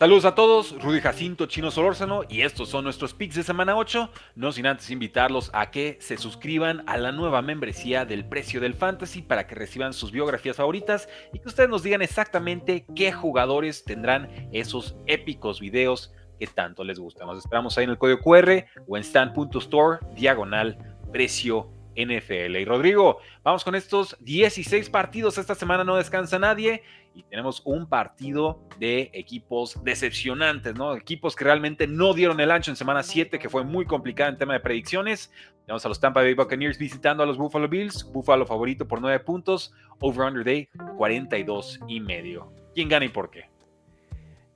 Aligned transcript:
Saludos 0.00 0.24
a 0.24 0.34
todos, 0.34 0.82
Rudy 0.82 1.02
Jacinto, 1.02 1.44
Chino 1.44 1.70
Solórzano, 1.70 2.22
y 2.26 2.40
estos 2.40 2.70
son 2.70 2.84
nuestros 2.84 3.12
picks 3.12 3.34
de 3.34 3.42
semana 3.42 3.76
8. 3.76 4.10
No 4.34 4.50
sin 4.50 4.66
antes 4.66 4.90
invitarlos 4.90 5.50
a 5.52 5.70
que 5.70 5.98
se 6.00 6.16
suscriban 6.16 6.82
a 6.86 6.96
la 6.96 7.12
nueva 7.12 7.42
membresía 7.42 8.06
del 8.06 8.24
precio 8.24 8.62
del 8.62 8.72
fantasy 8.72 9.20
para 9.20 9.46
que 9.46 9.54
reciban 9.54 9.92
sus 9.92 10.10
biografías 10.10 10.56
favoritas 10.56 11.06
y 11.34 11.38
que 11.38 11.48
ustedes 11.48 11.68
nos 11.68 11.82
digan 11.82 12.00
exactamente 12.00 12.86
qué 12.96 13.12
jugadores 13.12 13.84
tendrán 13.84 14.48
esos 14.52 14.96
épicos 15.06 15.60
videos 15.60 16.14
que 16.38 16.46
tanto 16.46 16.82
les 16.82 16.98
gustan. 16.98 17.26
Nos 17.26 17.36
esperamos 17.36 17.76
ahí 17.76 17.84
en 17.84 17.90
el 17.90 17.98
código 17.98 18.20
QR 18.20 18.64
o 18.88 18.96
en 18.96 19.04
stand.store 19.04 19.98
diagonal 20.14 20.78
precio 21.12 21.68
NFL. 21.94 22.56
Y 22.56 22.64
Rodrigo, 22.64 23.18
vamos 23.42 23.64
con 23.64 23.74
estos 23.74 24.16
16 24.20 24.90
partidos. 24.90 25.38
Esta 25.38 25.54
semana 25.54 25.84
no 25.84 25.96
descansa 25.96 26.38
nadie 26.38 26.82
y 27.14 27.22
tenemos 27.24 27.62
un 27.64 27.86
partido 27.86 28.60
de 28.78 29.10
equipos 29.12 29.82
decepcionantes, 29.84 30.74
¿no? 30.74 30.94
Equipos 30.94 31.34
que 31.36 31.44
realmente 31.44 31.86
no 31.86 32.14
dieron 32.14 32.40
el 32.40 32.50
ancho 32.50 32.70
en 32.70 32.76
semana 32.76 33.02
7, 33.02 33.38
que 33.38 33.48
fue 33.48 33.64
muy 33.64 33.84
complicada 33.84 34.30
en 34.30 34.38
tema 34.38 34.52
de 34.52 34.60
predicciones. 34.60 35.32
Tenemos 35.66 35.84
a 35.84 35.88
los 35.88 36.00
Tampa 36.00 36.20
Bay 36.20 36.34
Buccaneers 36.34 36.78
visitando 36.78 37.22
a 37.22 37.26
los 37.26 37.36
Buffalo 37.36 37.68
Bills. 37.68 38.04
Buffalo 38.12 38.46
favorito 38.46 38.86
por 38.86 39.00
9 39.00 39.20
puntos. 39.20 39.72
Over-under 40.00 40.44
day 40.44 40.68
42 40.96 41.80
y 41.88 42.00
medio. 42.00 42.52
¿Quién 42.74 42.88
gana 42.88 43.04
y 43.04 43.08
por 43.08 43.30
qué? 43.30 43.50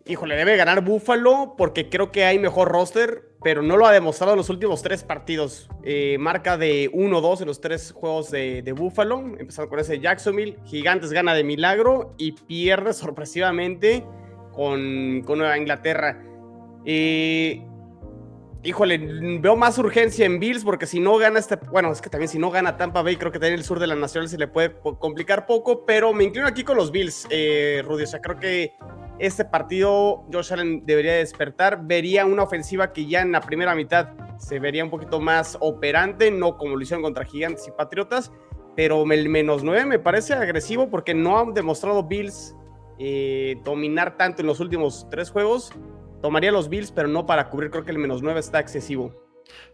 Híjole, 0.06 0.36
debe 0.36 0.56
ganar 0.56 0.82
Buffalo 0.82 1.54
porque 1.56 1.88
creo 1.88 2.12
que 2.12 2.24
hay 2.24 2.38
mejor 2.38 2.68
roster, 2.68 3.22
pero 3.44 3.62
no 3.62 3.76
lo 3.76 3.86
ha 3.86 3.92
demostrado 3.92 4.32
en 4.32 4.38
los 4.38 4.48
últimos 4.48 4.82
tres 4.82 5.04
partidos. 5.04 5.68
Eh, 5.84 6.16
marca 6.18 6.56
de 6.56 6.90
1-2 6.90 7.42
en 7.42 7.46
los 7.46 7.60
tres 7.60 7.92
juegos 7.92 8.30
de, 8.30 8.74
Buffalo, 8.74 9.18
empezando 9.38 9.68
con 9.68 9.78
ese 9.78 10.00
Jacksonville. 10.00 10.56
Gigantes 10.64 11.12
gana 11.12 11.34
de 11.34 11.44
milagro 11.44 12.14
y 12.16 12.32
pierde 12.32 12.94
sorpresivamente 12.94 14.02
con, 14.52 15.22
con 15.26 15.38
Nueva 15.38 15.58
Inglaterra. 15.58 16.24
Eh, 16.86 17.62
híjole, 18.62 18.98
veo 19.40 19.56
más 19.56 19.76
urgencia 19.76 20.24
en 20.24 20.40
Bills 20.40 20.64
porque 20.64 20.86
si 20.86 20.98
no 20.98 21.18
gana 21.18 21.38
este, 21.38 21.56
bueno, 21.70 21.92
es 21.92 22.00
que 22.00 22.08
también 22.08 22.30
si 22.30 22.38
no 22.38 22.50
gana 22.50 22.78
Tampa 22.78 23.02
Bay, 23.02 23.16
creo 23.16 23.30
que 23.30 23.38
también 23.38 23.58
el 23.58 23.64
sur 23.64 23.78
de 23.78 23.86
la 23.86 23.94
Nacional 23.94 24.30
se 24.30 24.38
le 24.38 24.48
puede 24.48 24.74
complicar 24.98 25.44
poco, 25.44 25.84
pero 25.84 26.14
me 26.14 26.24
inclino 26.24 26.46
aquí 26.46 26.64
con 26.64 26.78
los 26.78 26.90
Bills, 26.90 27.26
eh, 27.28 27.82
Rudy. 27.84 28.04
O 28.04 28.06
sea, 28.06 28.22
creo 28.22 28.40
que 28.40 28.74
este 29.18 29.44
partido 29.44 30.24
Josh 30.32 30.52
Allen 30.52 30.84
debería 30.84 31.14
despertar. 31.14 31.80
Vería 31.84 32.26
una 32.26 32.42
ofensiva 32.42 32.92
que 32.92 33.06
ya 33.06 33.22
en 33.22 33.32
la 33.32 33.40
primera 33.40 33.74
mitad 33.74 34.08
se 34.38 34.58
vería 34.58 34.84
un 34.84 34.90
poquito 34.90 35.20
más 35.20 35.56
operante, 35.60 36.30
no 36.30 36.56
como 36.56 36.76
lo 36.76 36.82
hicieron 36.82 37.02
contra 37.02 37.24
Gigantes 37.24 37.66
y 37.68 37.70
Patriotas, 37.70 38.32
pero 38.76 39.04
el 39.10 39.28
menos 39.28 39.62
9 39.62 39.86
me 39.86 39.98
parece 39.98 40.34
agresivo 40.34 40.90
porque 40.90 41.14
no 41.14 41.38
han 41.38 41.54
demostrado 41.54 42.02
Bills 42.02 42.56
eh, 42.98 43.56
dominar 43.64 44.16
tanto 44.16 44.42
en 44.42 44.46
los 44.46 44.60
últimos 44.60 45.06
tres 45.10 45.30
juegos. 45.30 45.72
Tomaría 46.22 46.52
los 46.52 46.68
Bills, 46.68 46.90
pero 46.90 47.08
no 47.08 47.26
para 47.26 47.50
cubrir. 47.50 47.70
Creo 47.70 47.84
que 47.84 47.90
el 47.90 47.98
menos 47.98 48.22
9 48.22 48.40
está 48.40 48.58
excesivo. 48.58 49.12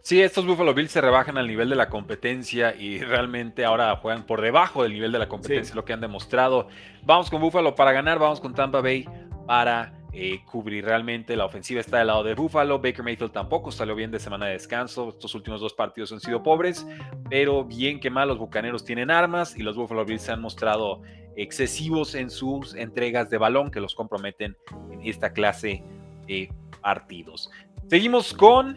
Sí, 0.01 0.21
estos 0.21 0.45
Buffalo 0.45 0.73
Bills 0.73 0.91
se 0.91 0.99
rebajan 0.99 1.37
al 1.37 1.47
nivel 1.47 1.69
de 1.69 1.75
la 1.75 1.89
competencia 1.89 2.75
y 2.75 2.99
realmente 2.99 3.63
ahora 3.63 3.95
juegan 3.95 4.25
por 4.25 4.41
debajo 4.41 4.83
del 4.83 4.93
nivel 4.93 5.11
de 5.11 5.19
la 5.19 5.29
competencia, 5.29 5.75
lo 5.75 5.85
que 5.85 5.93
han 5.93 6.01
demostrado. 6.01 6.67
Vamos 7.03 7.29
con 7.29 7.39
Buffalo 7.41 7.73
para 7.73 7.93
ganar, 7.93 8.19
vamos 8.19 8.41
con 8.41 8.53
Tampa 8.53 8.81
Bay 8.81 9.07
para 9.45 9.93
eh, 10.13 10.41
cubrir 10.45 10.83
realmente. 10.83 11.35
La 11.37 11.45
ofensiva 11.45 11.79
está 11.79 11.99
del 11.99 12.07
lado 12.07 12.23
de 12.23 12.35
Buffalo. 12.35 12.79
Baker 12.79 13.03
Mayfield 13.03 13.31
tampoco 13.31 13.71
salió 13.71 13.95
bien 13.95 14.11
de 14.11 14.19
semana 14.19 14.47
de 14.47 14.53
descanso. 14.53 15.09
Estos 15.09 15.33
últimos 15.35 15.61
dos 15.61 15.73
partidos 15.73 16.11
han 16.11 16.19
sido 16.19 16.43
pobres, 16.43 16.85
pero 17.29 17.63
bien 17.63 17.99
que 17.99 18.09
mal, 18.09 18.27
los 18.27 18.37
bucaneros 18.37 18.83
tienen 18.83 19.09
armas 19.09 19.57
y 19.57 19.63
los 19.63 19.77
Buffalo 19.77 20.03
Bills 20.03 20.23
se 20.23 20.33
han 20.33 20.41
mostrado 20.41 21.01
excesivos 21.37 22.15
en 22.15 22.29
sus 22.29 22.75
entregas 22.75 23.29
de 23.29 23.37
balón 23.37 23.71
que 23.71 23.79
los 23.79 23.95
comprometen 23.95 24.57
en 24.91 25.01
esta 25.07 25.31
clase 25.31 25.81
de 26.27 26.51
partidos. 26.81 27.49
Seguimos 27.89 28.33
con 28.33 28.75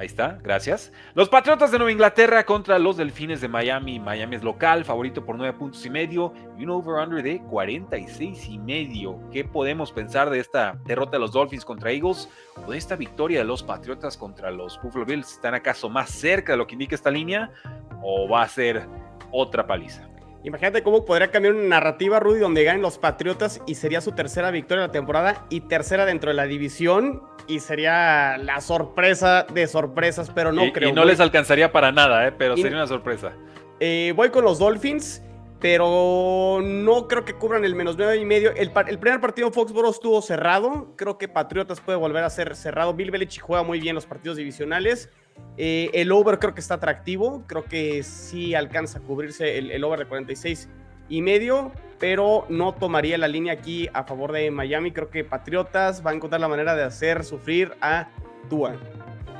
Ahí 0.00 0.06
está, 0.06 0.38
gracias. 0.42 0.94
Los 1.12 1.28
Patriotas 1.28 1.70
de 1.70 1.76
Nueva 1.76 1.92
Inglaterra 1.92 2.46
contra 2.46 2.78
los 2.78 2.96
Delfines 2.96 3.42
de 3.42 3.48
Miami. 3.48 4.00
Miami 4.00 4.36
es 4.36 4.42
local, 4.42 4.86
favorito 4.86 5.26
por 5.26 5.36
9 5.36 5.58
puntos 5.58 5.84
y 5.84 5.90
medio 5.90 6.32
y 6.56 6.64
un 6.64 6.70
over-under 6.70 7.22
de 7.22 7.42
46 7.42 8.48
y 8.48 8.58
medio. 8.58 9.20
¿Qué 9.30 9.44
podemos 9.44 9.92
pensar 9.92 10.30
de 10.30 10.40
esta 10.40 10.78
derrota 10.86 11.12
de 11.12 11.18
los 11.18 11.32
Dolphins 11.32 11.66
contra 11.66 11.92
Eagles 11.92 12.30
o 12.66 12.70
de 12.70 12.78
esta 12.78 12.96
victoria 12.96 13.40
de 13.40 13.44
los 13.44 13.62
Patriotas 13.62 14.16
contra 14.16 14.50
los 14.50 14.80
Buffalo 14.80 15.04
Bills? 15.04 15.32
¿Están 15.32 15.52
acaso 15.52 15.90
más 15.90 16.08
cerca 16.08 16.54
de 16.54 16.56
lo 16.56 16.66
que 16.66 16.76
indica 16.76 16.94
esta 16.94 17.10
línea 17.10 17.50
o 18.02 18.26
va 18.26 18.40
a 18.40 18.48
ser 18.48 18.86
otra 19.30 19.66
paliza? 19.66 20.09
Imagínate 20.42 20.82
cómo 20.82 21.04
podría 21.04 21.30
cambiar 21.30 21.54
una 21.54 21.68
narrativa, 21.68 22.18
Rudy, 22.18 22.38
donde 22.38 22.64
ganen 22.64 22.80
los 22.80 22.98
Patriotas 22.98 23.60
y 23.66 23.74
sería 23.74 24.00
su 24.00 24.12
tercera 24.12 24.50
victoria 24.50 24.82
de 24.82 24.88
la 24.88 24.92
temporada 24.92 25.46
y 25.50 25.60
tercera 25.62 26.06
dentro 26.06 26.30
de 26.30 26.34
la 26.34 26.44
división 26.44 27.22
y 27.46 27.60
sería 27.60 28.38
la 28.38 28.60
sorpresa 28.60 29.46
de 29.52 29.66
sorpresas, 29.66 30.30
pero 30.34 30.52
no 30.52 30.72
creo. 30.72 30.88
Y 30.88 30.92
no 30.92 31.04
les 31.04 31.20
alcanzaría 31.20 31.72
para 31.72 31.92
nada, 31.92 32.26
¿eh? 32.26 32.32
pero 32.32 32.56
sería 32.56 32.76
una 32.76 32.86
sorpresa. 32.86 33.32
Eh, 33.80 34.12
voy 34.16 34.30
con 34.30 34.44
los 34.44 34.58
Dolphins, 34.58 35.22
pero 35.60 36.60
no 36.62 37.06
creo 37.06 37.24
que 37.24 37.34
cubran 37.34 37.64
el 37.64 37.74
menos 37.74 37.96
nueve 37.98 38.16
y 38.16 38.24
medio. 38.24 38.52
El, 38.54 38.70
primer 38.70 39.20
partido 39.20 39.48
en 39.48 39.52
Foxborough 39.52 39.90
estuvo 39.90 40.22
cerrado. 40.22 40.94
Creo 40.96 41.18
que 41.18 41.28
Patriotas 41.28 41.80
puede 41.80 41.98
volver 41.98 42.24
a 42.24 42.30
ser 42.30 42.56
cerrado. 42.56 42.94
Bill 42.94 43.10
Belichick 43.10 43.42
juega 43.42 43.62
muy 43.62 43.78
bien 43.78 43.94
los 43.94 44.06
partidos 44.06 44.38
divisionales. 44.38 45.10
Eh, 45.56 45.90
el 45.94 46.10
over 46.12 46.38
creo 46.38 46.54
que 46.54 46.60
está 46.60 46.74
atractivo. 46.74 47.44
Creo 47.46 47.64
que 47.64 48.02
sí 48.02 48.54
alcanza 48.54 48.98
a 48.98 49.02
cubrirse 49.02 49.58
el, 49.58 49.70
el 49.70 49.84
over 49.84 50.00
de 50.00 50.06
46 50.06 50.68
y 51.08 51.22
medio 51.22 51.72
pero 52.00 52.46
no 52.48 52.72
tomaría 52.72 53.18
la 53.18 53.28
línea 53.28 53.52
aquí 53.52 53.88
a 53.92 54.02
favor 54.04 54.32
de 54.32 54.50
Miami. 54.50 54.90
Creo 54.90 55.10
que 55.10 55.22
Patriotas 55.22 56.04
va 56.04 56.10
a 56.10 56.14
encontrar 56.14 56.40
la 56.40 56.48
manera 56.48 56.74
de 56.74 56.82
hacer 56.82 57.24
sufrir 57.24 57.74
a 57.82 58.08
Tua. 58.48 58.74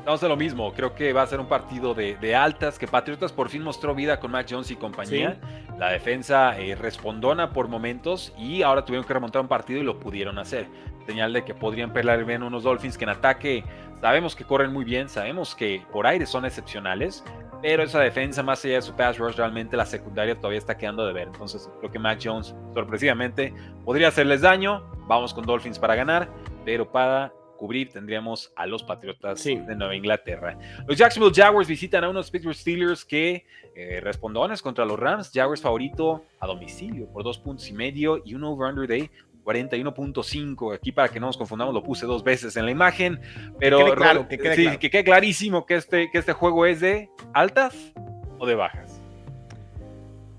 Vamos 0.05 0.25
a 0.25 0.29
lo 0.29 0.37
mismo, 0.37 0.73
creo 0.73 0.95
que 0.95 1.13
va 1.13 1.23
a 1.23 1.27
ser 1.27 1.41
un 1.41 1.47
partido 1.47 1.95
de, 1.95 2.35
altas, 2.35 2.79
que 2.79 2.89
Patriotas 2.89 3.33
por 3.33 3.51
fin 3.51 3.63
mostró 3.63 3.95
vida 3.95 4.19
con 4.19 4.31
Mac 4.31 4.47
Jones 4.49 4.71
y 4.71 4.77
compañía. 4.77 5.39
La 5.79 5.91
defensa 5.91 6.59
eh, 6.59 6.75
respondona 6.75 7.53
por 7.53 7.69
momentos 7.69 8.33
y 8.39 8.63
ahora 8.63 8.85
tuvieron 8.85 9.07
que 9.07 9.13
remontar 9.13 9.43
un 9.43 9.49
partido 9.49 9.81
y 9.81 9.85
lo 9.85 10.01
pudieron 10.01 10.39
hacer. 10.39 10.67
Señal 11.07 11.33
de 11.33 11.45
que 11.45 11.55
podrían 11.55 11.93
pelear 11.93 12.25
bien 12.25 12.43
unos 12.43 12.63
Dolphins 12.63 12.97
que 12.97 13.05
en 13.05 13.11
ataque 13.11 13.65
sabemos 14.01 14.35
que 14.35 14.45
corren 14.45 14.73
muy 14.73 14.85
bien, 14.85 15.09
sabemos 15.09 15.55
que 15.55 15.83
por 15.93 16.07
aire 16.07 16.25
son 16.25 16.45
excepcionales, 16.47 17.23
pero 17.63 17.83
esa 17.83 18.01
defensa, 18.01 18.43
más 18.43 18.65
allá 18.65 18.77
de 18.77 18.83
su 18.83 18.95
pass 18.95 19.19
rush, 19.19 19.37
realmente 19.37 19.77
la 19.77 19.85
secundaria 19.85 20.35
todavía 20.35 20.59
está 20.59 20.77
quedando 20.79 21.07
de 21.07 21.13
ver. 21.13 21.29
Entonces, 21.29 21.71
creo 21.79 21.91
que 21.91 21.99
Mac 21.99 22.19
Jones, 22.23 22.55
sorpresivamente, 22.73 23.53
podría 23.85 24.09
hacerles 24.09 24.41
daño. 24.41 24.83
Vamos 25.07 25.35
con 25.35 25.45
Dolphins 25.45 25.79
para 25.79 25.95
ganar, 25.95 26.29
pero 26.65 26.91
para 26.91 27.33
cubrir 27.61 27.91
tendríamos 27.91 28.51
a 28.57 28.67
los 28.67 28.83
Patriotas 28.83 29.45
de 29.45 29.77
Nueva 29.77 29.95
Inglaterra. 29.95 30.59
Los 30.87 30.97
Jacksonville 30.97 31.35
Jaguars 31.35 31.69
visitan 31.69 32.03
a 32.03 32.09
unos 32.09 32.31
Pittsburgh 32.31 32.57
Steelers 32.57 33.05
que 33.05 33.45
eh, 33.77 34.01
respondones 34.03 34.63
contra 34.63 34.87
los 34.87 34.99
Rams. 34.99 35.31
Jaguars 35.33 35.61
favorito 35.61 36.25
a 36.41 36.47
domicilio 36.47 37.07
por 37.13 37.23
dos 37.23 37.37
puntos 37.37 37.69
y 37.69 37.75
medio 37.75 38.23
y 38.25 38.35
un 38.35 38.45
over-under 38.45 38.89
de 38.89 39.11
41.5. 39.45 40.75
Aquí 40.75 40.91
para 40.91 41.11
que 41.11 41.21
no 41.21 41.27
nos 41.27 41.37
confundamos, 41.37 41.75
lo 41.75 41.83
puse 41.83 42.07
dos 42.07 42.25
veces 42.25 42.57
en 42.57 42.65
la 42.65 42.71
imagen. 42.71 43.21
Pero 43.59 44.27
que 44.27 44.39
quede, 44.39 45.05
clarísimo 45.05 45.67
que 45.67 45.75
este, 45.75 46.11
que 46.11 46.17
este 46.17 46.33
juego 46.33 46.65
es 46.65 46.81
de 46.81 47.11
altas 47.35 47.93
o 48.39 48.47
de 48.47 48.55
bajas. 48.55 49.03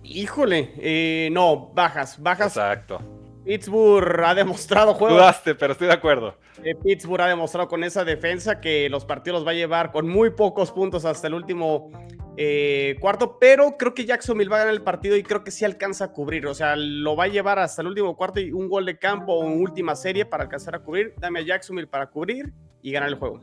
Híjole, 0.04 0.74
eh, 0.80 1.30
no, 1.32 1.68
bajas, 1.68 2.20
bajas. 2.20 2.58
Exacto. 2.58 3.21
Pittsburgh 3.44 4.24
ha 4.24 4.36
demostrado 4.36 4.94
juego. 4.94 5.16
Dudaste, 5.16 5.56
pero 5.56 5.74
estoy 5.74 5.88
de 5.88 5.94
acuerdo. 5.94 6.36
Eh, 6.64 6.76
Pittsburgh 6.76 7.22
ha 7.22 7.28
demostrado 7.28 7.68
con 7.68 7.84
esa 7.84 8.04
defensa 8.04 8.60
que 8.60 8.90
los 8.90 9.06
partidos 9.06 9.40
los 9.40 9.48
va 9.48 9.52
a 9.52 9.56
llevar 9.56 9.92
con 9.92 10.08
muy 10.08 10.32
pocos 10.32 10.72
puntos 10.72 11.06
hasta 11.06 11.28
el 11.28 11.34
último 11.34 11.92
eh, 12.38 12.96
cuarto, 13.00 13.38
pero 13.40 13.78
creo 13.78 13.94
que 13.94 14.06
Jacksonville 14.06 14.50
va 14.50 14.58
a 14.58 14.60
ganar 14.60 14.74
el 14.74 14.84
partido 14.84 15.18
y 15.18 15.24
creo 15.24 15.44
que 15.44 15.52
sí 15.52 15.66
alcanza 15.66 16.06
a 16.06 16.12
cubrir. 16.12 16.46
O 16.48 16.54
sea, 16.54 16.76
lo 16.76 17.16
va 17.16 17.26
a 17.26 17.28
llevar 17.28 17.60
hasta 17.60 17.82
el 17.82 17.88
último 17.88 18.16
cuarto 18.16 18.40
y 18.40 18.52
un 18.52 18.70
gol 18.70 18.86
de 18.86 18.98
campo 18.98 19.34
o 19.34 19.40
una 19.40 19.56
última 19.56 19.96
serie 19.96 20.26
para 20.26 20.44
alcanzar 20.44 20.76
a 20.76 20.80
cubrir. 20.80 21.14
Dame 21.18 21.40
a 21.40 21.44
Jacksonville 21.44 21.88
para 21.88 22.08
cubrir 22.08 22.54
y 22.82 22.92
ganar 22.92 23.10
el 23.10 23.16
juego. 23.16 23.42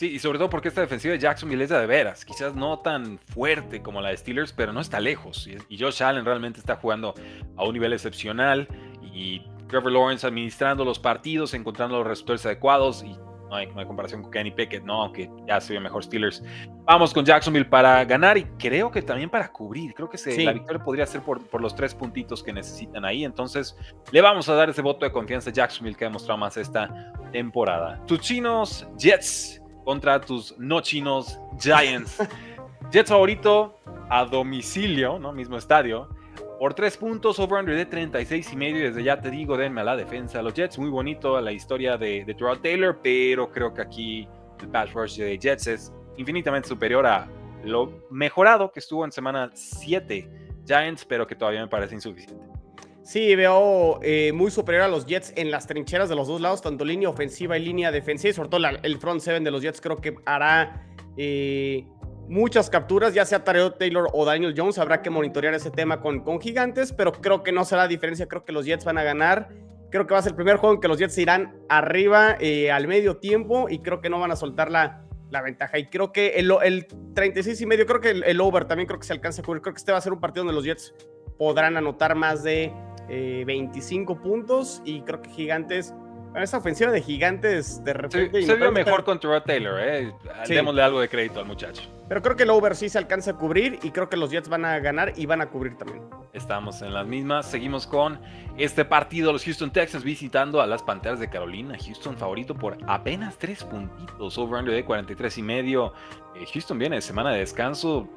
Sí, 0.00 0.06
y 0.14 0.18
sobre 0.18 0.38
todo 0.38 0.48
porque 0.48 0.68
esta 0.68 0.80
defensiva 0.80 1.12
de 1.12 1.18
Jacksonville 1.18 1.62
es 1.62 1.68
de 1.68 1.84
veras. 1.84 2.24
Quizás 2.24 2.54
no 2.54 2.78
tan 2.78 3.18
fuerte 3.18 3.82
como 3.82 4.00
la 4.00 4.08
de 4.08 4.16
Steelers, 4.16 4.50
pero 4.50 4.72
no 4.72 4.80
está 4.80 4.98
lejos. 4.98 5.46
Y 5.68 5.78
Josh 5.78 6.02
Allen 6.02 6.24
realmente 6.24 6.58
está 6.58 6.76
jugando 6.76 7.12
a 7.54 7.64
un 7.66 7.74
nivel 7.74 7.92
excepcional. 7.92 8.66
Y 9.12 9.42
Trevor 9.68 9.92
Lawrence 9.92 10.26
administrando 10.26 10.86
los 10.86 10.98
partidos, 10.98 11.52
encontrando 11.52 11.98
los 11.98 12.06
receptores 12.06 12.46
adecuados. 12.46 13.02
Y 13.02 13.10
no 13.50 13.54
hay, 13.54 13.66
comparación 13.66 14.22
con 14.22 14.30
Kenny 14.30 14.52
Pickett, 14.52 14.84
¿no? 14.84 15.02
Aunque 15.02 15.28
ya 15.46 15.60
se 15.60 15.74
ve 15.74 15.80
mejor 15.80 16.02
Steelers. 16.02 16.42
Vamos 16.84 17.12
con 17.12 17.26
Jacksonville 17.26 17.66
para 17.66 18.02
ganar 18.06 18.38
y 18.38 18.44
creo 18.58 18.90
que 18.90 19.02
también 19.02 19.28
para 19.28 19.52
cubrir. 19.52 19.92
Creo 19.92 20.08
que 20.08 20.16
la 20.42 20.54
victoria 20.54 20.82
podría 20.82 21.04
ser 21.04 21.20
por, 21.20 21.46
por, 21.46 21.60
los 21.60 21.76
tres 21.76 21.94
puntitos 21.94 22.42
que 22.42 22.54
necesitan 22.54 23.04
ahí. 23.04 23.22
Entonces, 23.22 23.76
le 24.12 24.22
vamos 24.22 24.48
a 24.48 24.54
dar 24.54 24.70
ese 24.70 24.80
voto 24.80 25.04
de 25.04 25.12
confianza 25.12 25.50
a 25.50 25.52
Jacksonville 25.52 25.94
que 25.94 26.06
ha 26.06 26.08
demostrado 26.08 26.38
más 26.38 26.56
esta 26.56 27.12
temporada. 27.32 28.02
Tus 28.06 28.20
chinos, 28.20 28.88
Jets 28.96 29.59
contra 29.90 30.20
tus 30.20 30.56
no 30.56 30.80
chinos, 30.80 31.36
Giants. 31.58 32.22
Jets 32.92 33.10
favorito 33.10 33.76
a 34.08 34.24
domicilio, 34.24 35.18
¿no? 35.18 35.32
Mismo 35.32 35.56
estadio 35.56 36.08
por 36.60 36.74
tres 36.74 36.96
puntos, 36.96 37.40
over-under 37.40 37.74
de 37.74 37.86
36 37.86 38.52
y 38.52 38.56
medio. 38.56 38.84
Desde 38.84 39.02
ya 39.02 39.20
te 39.20 39.32
digo, 39.32 39.56
denme 39.56 39.80
a 39.80 39.84
la 39.84 39.96
defensa. 39.96 40.42
Los 40.42 40.54
Jets, 40.54 40.78
muy 40.78 40.90
bonito 40.90 41.40
la 41.40 41.50
historia 41.50 41.96
de, 41.96 42.24
de 42.24 42.36
Taylor, 42.62 43.00
pero 43.02 43.50
creo 43.50 43.74
que 43.74 43.82
aquí 43.82 44.28
el 44.60 44.68
pass 44.68 44.92
rush 44.92 45.16
de 45.16 45.36
Jets 45.36 45.66
es 45.66 45.92
infinitamente 46.16 46.68
superior 46.68 47.04
a 47.04 47.28
lo 47.64 48.06
mejorado 48.10 48.70
que 48.70 48.78
estuvo 48.78 49.04
en 49.04 49.10
semana 49.10 49.50
7 49.52 50.30
Giants, 50.68 51.04
pero 51.04 51.26
que 51.26 51.34
todavía 51.34 51.62
me 51.62 51.68
parece 51.68 51.96
insuficiente. 51.96 52.49
Sí, 53.10 53.34
veo 53.34 53.98
eh, 54.04 54.30
muy 54.32 54.52
superior 54.52 54.84
a 54.84 54.88
los 54.88 55.04
Jets 55.04 55.32
en 55.34 55.50
las 55.50 55.66
trincheras 55.66 56.08
de 56.08 56.14
los 56.14 56.28
dos 56.28 56.40
lados, 56.40 56.62
tanto 56.62 56.84
línea 56.84 57.08
ofensiva 57.08 57.58
y 57.58 57.64
línea 57.64 57.90
defensiva, 57.90 58.30
y 58.30 58.34
sobre 58.34 58.50
todo 58.50 58.60
el 58.84 58.98
front 58.98 59.20
seven 59.20 59.42
de 59.42 59.50
los 59.50 59.62
Jets 59.62 59.80
creo 59.80 59.96
que 59.96 60.14
hará 60.24 60.86
eh, 61.16 61.88
muchas 62.28 62.70
capturas, 62.70 63.12
ya 63.12 63.24
sea 63.24 63.42
Tareo 63.42 63.72
Taylor 63.72 64.06
o 64.12 64.24
Daniel 64.24 64.54
Jones, 64.56 64.78
habrá 64.78 65.02
que 65.02 65.10
monitorear 65.10 65.54
ese 65.54 65.72
tema 65.72 66.00
con, 66.00 66.20
con 66.20 66.40
gigantes, 66.40 66.92
pero 66.92 67.10
creo 67.10 67.42
que 67.42 67.50
no 67.50 67.64
será 67.64 67.88
diferencia, 67.88 68.28
creo 68.28 68.44
que 68.44 68.52
los 68.52 68.64
Jets 68.64 68.84
van 68.84 68.96
a 68.96 69.02
ganar. 69.02 69.48
Creo 69.90 70.06
que 70.06 70.14
va 70.14 70.20
a 70.20 70.22
ser 70.22 70.30
el 70.30 70.36
primer 70.36 70.58
juego 70.58 70.76
en 70.76 70.80
que 70.80 70.86
los 70.86 70.98
Jets 70.98 71.18
irán 71.18 71.56
arriba 71.68 72.36
eh, 72.38 72.70
al 72.70 72.86
medio 72.86 73.16
tiempo 73.16 73.68
y 73.68 73.80
creo 73.80 74.00
que 74.00 74.08
no 74.08 74.20
van 74.20 74.30
a 74.30 74.36
soltar 74.36 74.70
la, 74.70 75.02
la 75.30 75.42
ventaja. 75.42 75.78
Y 75.78 75.86
creo 75.86 76.12
que 76.12 76.34
el, 76.34 76.52
el 76.62 76.86
36 77.14 77.60
y 77.60 77.66
medio, 77.66 77.86
creo 77.86 78.00
que 78.00 78.10
el, 78.10 78.40
over 78.40 78.66
también 78.66 78.86
creo 78.86 79.00
que 79.00 79.06
se 79.06 79.12
alcanza 79.12 79.42
a 79.42 79.44
cubrir. 79.44 79.62
Creo 79.62 79.74
que 79.74 79.78
este 79.78 79.90
va 79.90 79.98
a 79.98 80.00
ser 80.00 80.12
un 80.12 80.20
partido 80.20 80.44
donde 80.44 80.54
los 80.54 80.64
Jets 80.64 80.94
podrán 81.40 81.78
anotar 81.78 82.14
más 82.14 82.42
de 82.42 82.70
25 83.08 84.12
eh, 84.12 84.16
puntos 84.22 84.82
y 84.84 85.00
creo 85.00 85.22
que 85.22 85.30
Gigantes 85.30 85.94
esa 86.36 86.58
ofensiva 86.58 86.90
de 86.92 87.02
gigantes 87.02 87.82
de 87.82 87.92
repente. 87.92 88.42
se 88.42 88.54
vio 88.54 88.70
mejor 88.70 89.04
contra 89.04 89.42
Taylor, 89.42 89.80
¿eh? 89.80 90.12
Démosle 90.46 90.82
algo 90.82 91.00
de 91.00 91.08
crédito 91.08 91.40
al 91.40 91.46
muchacho. 91.46 91.82
Pero 92.08 92.22
creo 92.22 92.36
que 92.36 92.42
el 92.42 92.50
over 92.50 92.74
sí 92.76 92.88
se 92.88 92.98
alcanza 92.98 93.32
a 93.32 93.34
cubrir 93.34 93.78
y 93.82 93.90
creo 93.90 94.08
que 94.08 94.16
los 94.16 94.30
Jets 94.30 94.48
van 94.48 94.64
a 94.64 94.78
ganar 94.80 95.12
y 95.16 95.26
van 95.26 95.40
a 95.40 95.48
cubrir 95.48 95.76
también. 95.76 96.02
Estamos 96.32 96.82
en 96.82 96.94
las 96.94 97.06
mismas. 97.06 97.46
Seguimos 97.46 97.86
con 97.86 98.20
este 98.56 98.84
partido. 98.84 99.32
Los 99.32 99.44
Houston 99.44 99.72
Texans 99.72 100.04
visitando 100.04 100.60
a 100.60 100.66
las 100.66 100.82
Panteras 100.82 101.20
de 101.20 101.28
Carolina. 101.28 101.76
Houston 101.84 102.16
favorito 102.16 102.54
por 102.54 102.78
apenas 102.86 103.38
tres 103.38 103.64
puntitos. 103.64 104.38
Over-under 104.38 104.74
de 104.74 104.84
43 104.84 105.38
y 105.38 105.42
medio. 105.42 105.92
Eh, 106.34 106.46
Houston 106.52 106.78
viene 106.78 106.96
de 106.96 107.02
semana 107.02 107.32
de 107.32 107.40
descanso. 107.40 108.08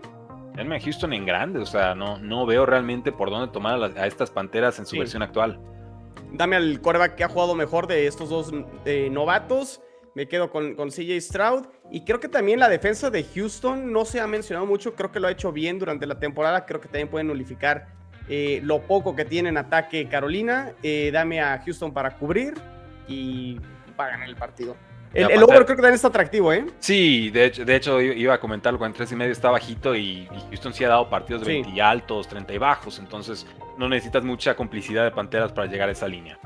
Denme 0.56 0.78
a 0.78 0.80
Houston 0.80 1.14
en 1.14 1.26
grande. 1.26 1.60
O 1.60 1.66
sea, 1.66 1.96
no, 1.96 2.20
no 2.20 2.46
veo 2.46 2.66
realmente 2.66 3.12
por 3.12 3.30
dónde 3.30 3.52
tomar 3.52 3.82
a, 3.98 4.08
estas 4.08 4.32
Panteras 4.32 4.80
en 4.80 4.86
su 4.86 4.98
versión 4.98 5.22
actual 5.24 5.60
dame 6.34 6.56
al 6.56 6.82
coreback 6.82 7.16
que 7.16 7.24
ha 7.24 7.30
jugado 7.30 7.56
mejor 7.56 7.88
de 7.88 8.08
estos 8.08 8.30
dos 8.30 8.52
eh, 8.86 9.10
novatos. 9.12 9.82
Me 10.16 10.28
quedo 10.28 10.52
con, 10.52 10.76
con, 10.76 10.90
CJ 10.90 11.22
Stroud. 11.22 11.66
Y 11.90 12.04
creo 12.04 12.20
que 12.20 12.28
también 12.28 12.60
la 12.60 12.70
defensa 12.70 13.10
de 13.10 13.24
Houston 13.24 13.92
no 13.92 14.06
se 14.06 14.20
ha 14.20 14.28
mencionado 14.28 14.66
mucho. 14.66 14.96
Creo 14.96 15.12
que 15.12 15.20
lo 15.20 15.28
ha 15.28 15.32
hecho 15.32 15.52
bien 15.52 15.80
durante 15.80 16.06
la 16.06 16.20
temporada. 16.20 16.66
Creo 16.66 16.82
que 16.82 16.88
también 16.88 17.08
pueden 17.08 17.28
nulificar 17.28 17.88
eh, 18.28 18.60
lo 18.64 18.82
poco 18.82 19.16
que 19.16 19.26
tiene 19.26 19.50
en 19.50 19.58
ataque 19.58 20.08
Carolina. 20.08 20.74
Eh, 20.84 21.10
dame 21.12 21.42
a 21.42 21.60
Houston 21.64 21.94
para 21.94 22.18
cubrir 22.18 22.54
y 23.08 23.60
para 23.96 24.12
ganar 24.12 24.30
el 24.30 24.36
partido. 24.36 24.76
El, 25.14 25.44
over 25.44 25.66
creo 25.66 25.66
que 25.68 25.76
también 25.76 25.94
está 25.94 26.08
atractivo, 26.08 26.52
¿eh? 26.52 26.66
Sí, 26.80 27.30
de 27.30 27.46
hecho, 27.46 27.66
de 27.66 27.76
hecho 27.76 28.02
iba 28.02 28.34
a 28.34 28.40
comentarlo, 28.40 28.80
con 28.80 28.92
tres 28.94 29.12
y 29.12 29.16
medio 29.16 29.32
está 29.32 29.52
bajito 29.52 29.96
y, 29.96 30.28
Houston 30.50 30.74
sí 30.74 30.84
ha 30.84 30.90
dado 30.90 31.08
partidos 31.08 31.46
de 31.46 31.54
20 31.54 31.82
altos, 31.82 32.28
30 32.28 32.54
y 32.54 32.58
bajos, 32.58 32.98
entonces 32.98 33.46
no 33.78 33.88
necesitas 33.88 34.24
mucha 34.24 34.56
complicidad 34.56 35.04
de 35.04 35.12
Panteras 35.12 35.52
para 35.52 35.68
llegar 35.68 35.90
a 35.90 35.92
esa 35.92 36.08
línea. 36.08 36.40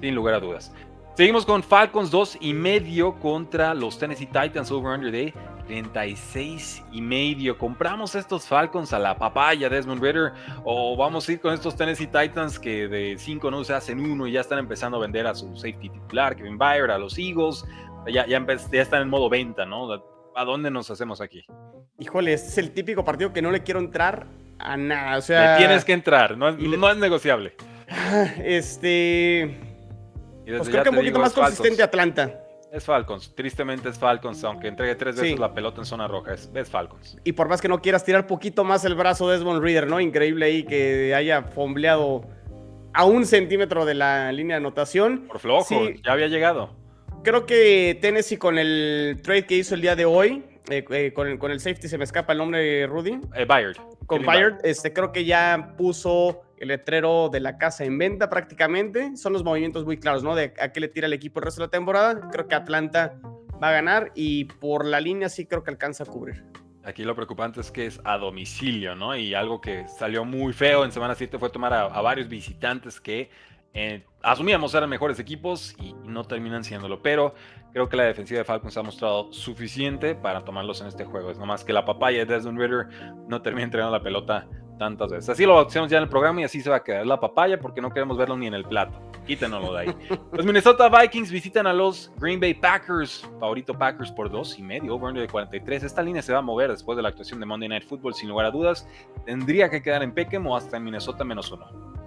Sin 0.00 0.14
lugar 0.14 0.34
a 0.34 0.40
dudas. 0.40 0.72
Seguimos 1.14 1.44
con 1.44 1.62
Falcons 1.62 2.10
2 2.10 2.38
y 2.42 2.52
medio 2.52 3.14
contra 3.18 3.74
los 3.74 3.98
Tennessee 3.98 4.26
Titans 4.26 4.70
over 4.70 4.92
under 4.92 5.10
de 5.10 5.34
36 5.68 6.82
y 6.92 7.00
medio. 7.02 7.56
¿Compramos 7.58 8.14
estos 8.14 8.46
Falcons 8.46 8.92
a 8.92 8.98
la 8.98 9.16
papaya 9.16 9.68
Desmond 9.68 10.02
Ritter 10.02 10.32
o 10.64 10.96
vamos 10.96 11.28
a 11.28 11.32
ir 11.32 11.40
con 11.40 11.52
estos 11.52 11.76
Tennessee 11.76 12.06
Titans 12.06 12.58
que 12.58 12.88
de 12.88 13.16
5 13.18 13.50
no 13.50 13.62
se 13.62 13.74
hacen 13.74 14.00
uno 14.00 14.26
y 14.26 14.32
ya 14.32 14.40
están 14.40 14.58
empezando 14.58 14.96
a 14.96 15.00
vender 15.00 15.26
a 15.26 15.34
su 15.34 15.54
safety 15.54 15.90
titular, 15.90 16.34
Kevin 16.34 16.58
Byard, 16.58 16.90
a 16.90 16.98
los 16.98 17.16
Eagles? 17.18 17.64
Ya, 18.10 18.26
ya, 18.26 18.44
ya 18.72 18.82
están 18.82 19.02
en 19.02 19.10
modo 19.10 19.28
venta, 19.28 19.66
¿no? 19.66 19.92
¿A 20.34 20.44
dónde 20.44 20.70
nos 20.70 20.90
hacemos 20.90 21.20
aquí? 21.20 21.44
Híjole, 21.98 22.32
este 22.32 22.48
es 22.48 22.58
el 22.58 22.72
típico 22.72 23.04
partido 23.04 23.32
que 23.32 23.42
no 23.42 23.50
le 23.50 23.62
quiero 23.62 23.80
entrar 23.80 24.26
a 24.58 24.76
nada. 24.76 25.18
O 25.18 25.20
sea, 25.20 25.58
tienes 25.58 25.84
que 25.84 25.92
entrar, 25.92 26.36
no, 26.38 26.50
no 26.52 26.90
es 26.90 26.96
negociable. 26.96 27.54
Este. 28.42 29.58
Pues 30.46 30.68
creo 30.70 30.82
que 30.82 30.88
un 30.88 30.96
poquito 30.96 31.18
más 31.18 31.34
consistente 31.34 31.82
Atlanta. 31.82 32.47
Es 32.70 32.84
Falcons, 32.84 33.34
tristemente 33.34 33.88
es 33.88 33.98
Falcons, 33.98 34.44
aunque 34.44 34.68
entregue 34.68 34.94
tres 34.94 35.16
veces 35.16 35.38
la 35.38 35.54
pelota 35.54 35.80
en 35.80 35.86
zona 35.86 36.06
roja, 36.06 36.34
es, 36.34 36.70
Falcons. 36.70 37.16
Y 37.24 37.32
por 37.32 37.48
más 37.48 37.62
que 37.62 37.68
no 37.68 37.80
quieras 37.80 38.04
tirar 38.04 38.26
poquito 38.26 38.62
más 38.62 38.84
el 38.84 38.94
brazo 38.94 39.28
de 39.28 39.36
Desmond 39.36 39.62
Reader, 39.62 39.86
¿no? 39.86 40.00
Increíble 40.00 40.46
ahí 40.46 40.64
que 40.64 41.14
haya 41.14 41.42
fombleado 41.42 42.22
a 42.92 43.04
un 43.04 43.24
centímetro 43.24 43.86
de 43.86 43.94
la 43.94 44.30
línea 44.32 44.56
de 44.56 44.58
anotación. 44.58 45.26
Por 45.28 45.38
flojo, 45.38 45.88
ya 46.04 46.12
había 46.12 46.28
llegado. 46.28 46.76
Creo 47.24 47.46
que 47.46 47.98
Tennessee 48.02 48.36
con 48.36 48.58
el 48.58 49.20
trade 49.22 49.46
que 49.46 49.56
hizo 49.56 49.74
el 49.74 49.80
día 49.80 49.96
de 49.96 50.04
hoy, 50.04 50.44
eh, 50.70 50.84
eh, 50.90 51.12
con, 51.12 51.28
el, 51.28 51.38
con, 51.38 51.50
el, 51.50 51.60
safety 51.60 51.88
se 51.88 51.98
me 51.98 52.04
escapa 52.04 52.32
el 52.32 52.38
nombre, 52.38 52.86
Rudy. 52.86 53.20
Eh, 53.34 53.44
Bayard. 53.44 53.76
Con 54.06 54.24
Bayard, 54.24 54.58
este, 54.64 54.92
creo 54.92 55.12
que 55.12 55.24
ya 55.24 55.74
puso 55.76 56.42
el 56.58 56.68
letrero 56.68 57.28
de 57.28 57.40
la 57.40 57.58
casa 57.58 57.84
en 57.84 57.96
venta 57.98 58.28
prácticamente. 58.28 59.16
Son 59.16 59.32
los 59.32 59.44
movimientos 59.44 59.84
muy 59.84 59.98
claros, 59.98 60.22
¿no? 60.22 60.34
De 60.34 60.54
a 60.60 60.72
qué 60.72 60.80
le 60.80 60.88
tira 60.88 61.06
el 61.06 61.12
equipo 61.12 61.40
el 61.40 61.46
resto 61.46 61.60
de 61.60 61.66
la 61.66 61.70
temporada. 61.70 62.28
Creo 62.30 62.48
que 62.48 62.54
Atlanta 62.54 63.18
va 63.62 63.70
a 63.70 63.72
ganar 63.72 64.12
y 64.14 64.44
por 64.44 64.84
la 64.84 65.00
línea 65.00 65.28
sí 65.28 65.46
creo 65.46 65.62
que 65.62 65.70
alcanza 65.70 66.04
a 66.04 66.06
cubrir. 66.06 66.44
Aquí 66.84 67.04
lo 67.04 67.14
preocupante 67.14 67.60
es 67.60 67.70
que 67.70 67.84
es 67.84 68.00
a 68.04 68.16
domicilio, 68.16 68.94
¿no? 68.94 69.14
Y 69.14 69.34
algo 69.34 69.60
que 69.60 69.86
salió 69.88 70.24
muy 70.24 70.54
feo 70.54 70.86
en 70.86 70.92
semana 70.92 71.14
7 71.14 71.38
fue 71.38 71.50
tomar 71.50 71.74
a, 71.74 72.00
varios 72.00 72.28
visitantes 72.28 72.98
que 72.98 73.30
eh, 73.74 74.04
asumíamos 74.22 74.74
eran 74.74 74.90
mejores 74.90 75.18
equipos 75.18 75.74
y, 75.78 75.94
no 76.04 76.24
terminan 76.24 76.64
siéndolo. 76.64 77.02
Pero 77.02 77.34
creo 77.72 77.88
que 77.88 77.96
la 77.96 78.04
defensiva 78.04 78.38
de 78.38 78.44
Falcons 78.44 78.76
ha 78.76 78.82
mostrado 78.82 79.32
suficiente 79.32 80.14
para 80.14 80.44
tomarlos 80.44 80.80
en 80.80 80.88
este 80.88 81.04
juego. 81.04 81.30
Es 81.30 81.38
nomás 81.38 81.64
que 81.64 81.72
la 81.72 81.84
papaya 81.84 82.24
de 82.24 82.26
Desmond 82.26 82.58
Ritter 82.58 82.88
no 83.28 83.42
termina 83.42 83.64
entregando 83.64 83.96
la 83.96 84.02
pelota 84.02 84.48
tantas 84.78 85.10
veces. 85.10 85.28
Así 85.28 85.44
lo 85.44 85.58
hacemos 85.58 85.90
ya 85.90 85.98
en 85.98 86.04
el 86.04 86.08
programa 86.08 86.40
y 86.40 86.44
así 86.44 86.60
se 86.60 86.70
va 86.70 86.76
a 86.76 86.84
quedar 86.84 87.06
la 87.06 87.20
papaya 87.20 87.58
porque 87.58 87.82
no 87.82 87.90
queremos 87.90 88.16
verlo 88.16 88.36
ni 88.36 88.46
en 88.46 88.54
el 88.54 88.64
plato. 88.64 88.98
Quítenoslo 89.26 89.74
de 89.74 89.80
ahí. 89.80 89.94
Los 90.32 90.46
Minnesota 90.46 90.88
Vikings 90.88 91.30
visitan 91.30 91.66
a 91.66 91.72
los 91.74 92.10
Green 92.18 92.40
Bay 92.40 92.54
Packers. 92.54 93.28
Favorito 93.38 93.74
Packers 93.74 94.10
por 94.10 94.30
dos 94.30 94.58
y 94.58 94.62
medio, 94.62 94.94
over 94.94 95.12
de 95.12 95.28
43. 95.28 95.82
Esta 95.82 96.00
línea 96.00 96.22
se 96.22 96.32
va 96.32 96.38
a 96.38 96.42
mover 96.42 96.70
después 96.70 96.96
de 96.96 97.02
la 97.02 97.10
actuación 97.10 97.38
de 97.38 97.44
Monday 97.44 97.68
Night 97.68 97.86
Football, 97.86 98.14
sin 98.14 98.30
lugar 98.30 98.46
a 98.46 98.50
dudas. 98.50 98.88
Tendría 99.26 99.68
que 99.68 99.82
quedar 99.82 100.02
en 100.02 100.12
Peckham 100.12 100.46
o 100.46 100.56
hasta 100.56 100.78
en 100.78 100.84
Minnesota 100.84 101.24
menos 101.24 101.52
uno. 101.52 101.97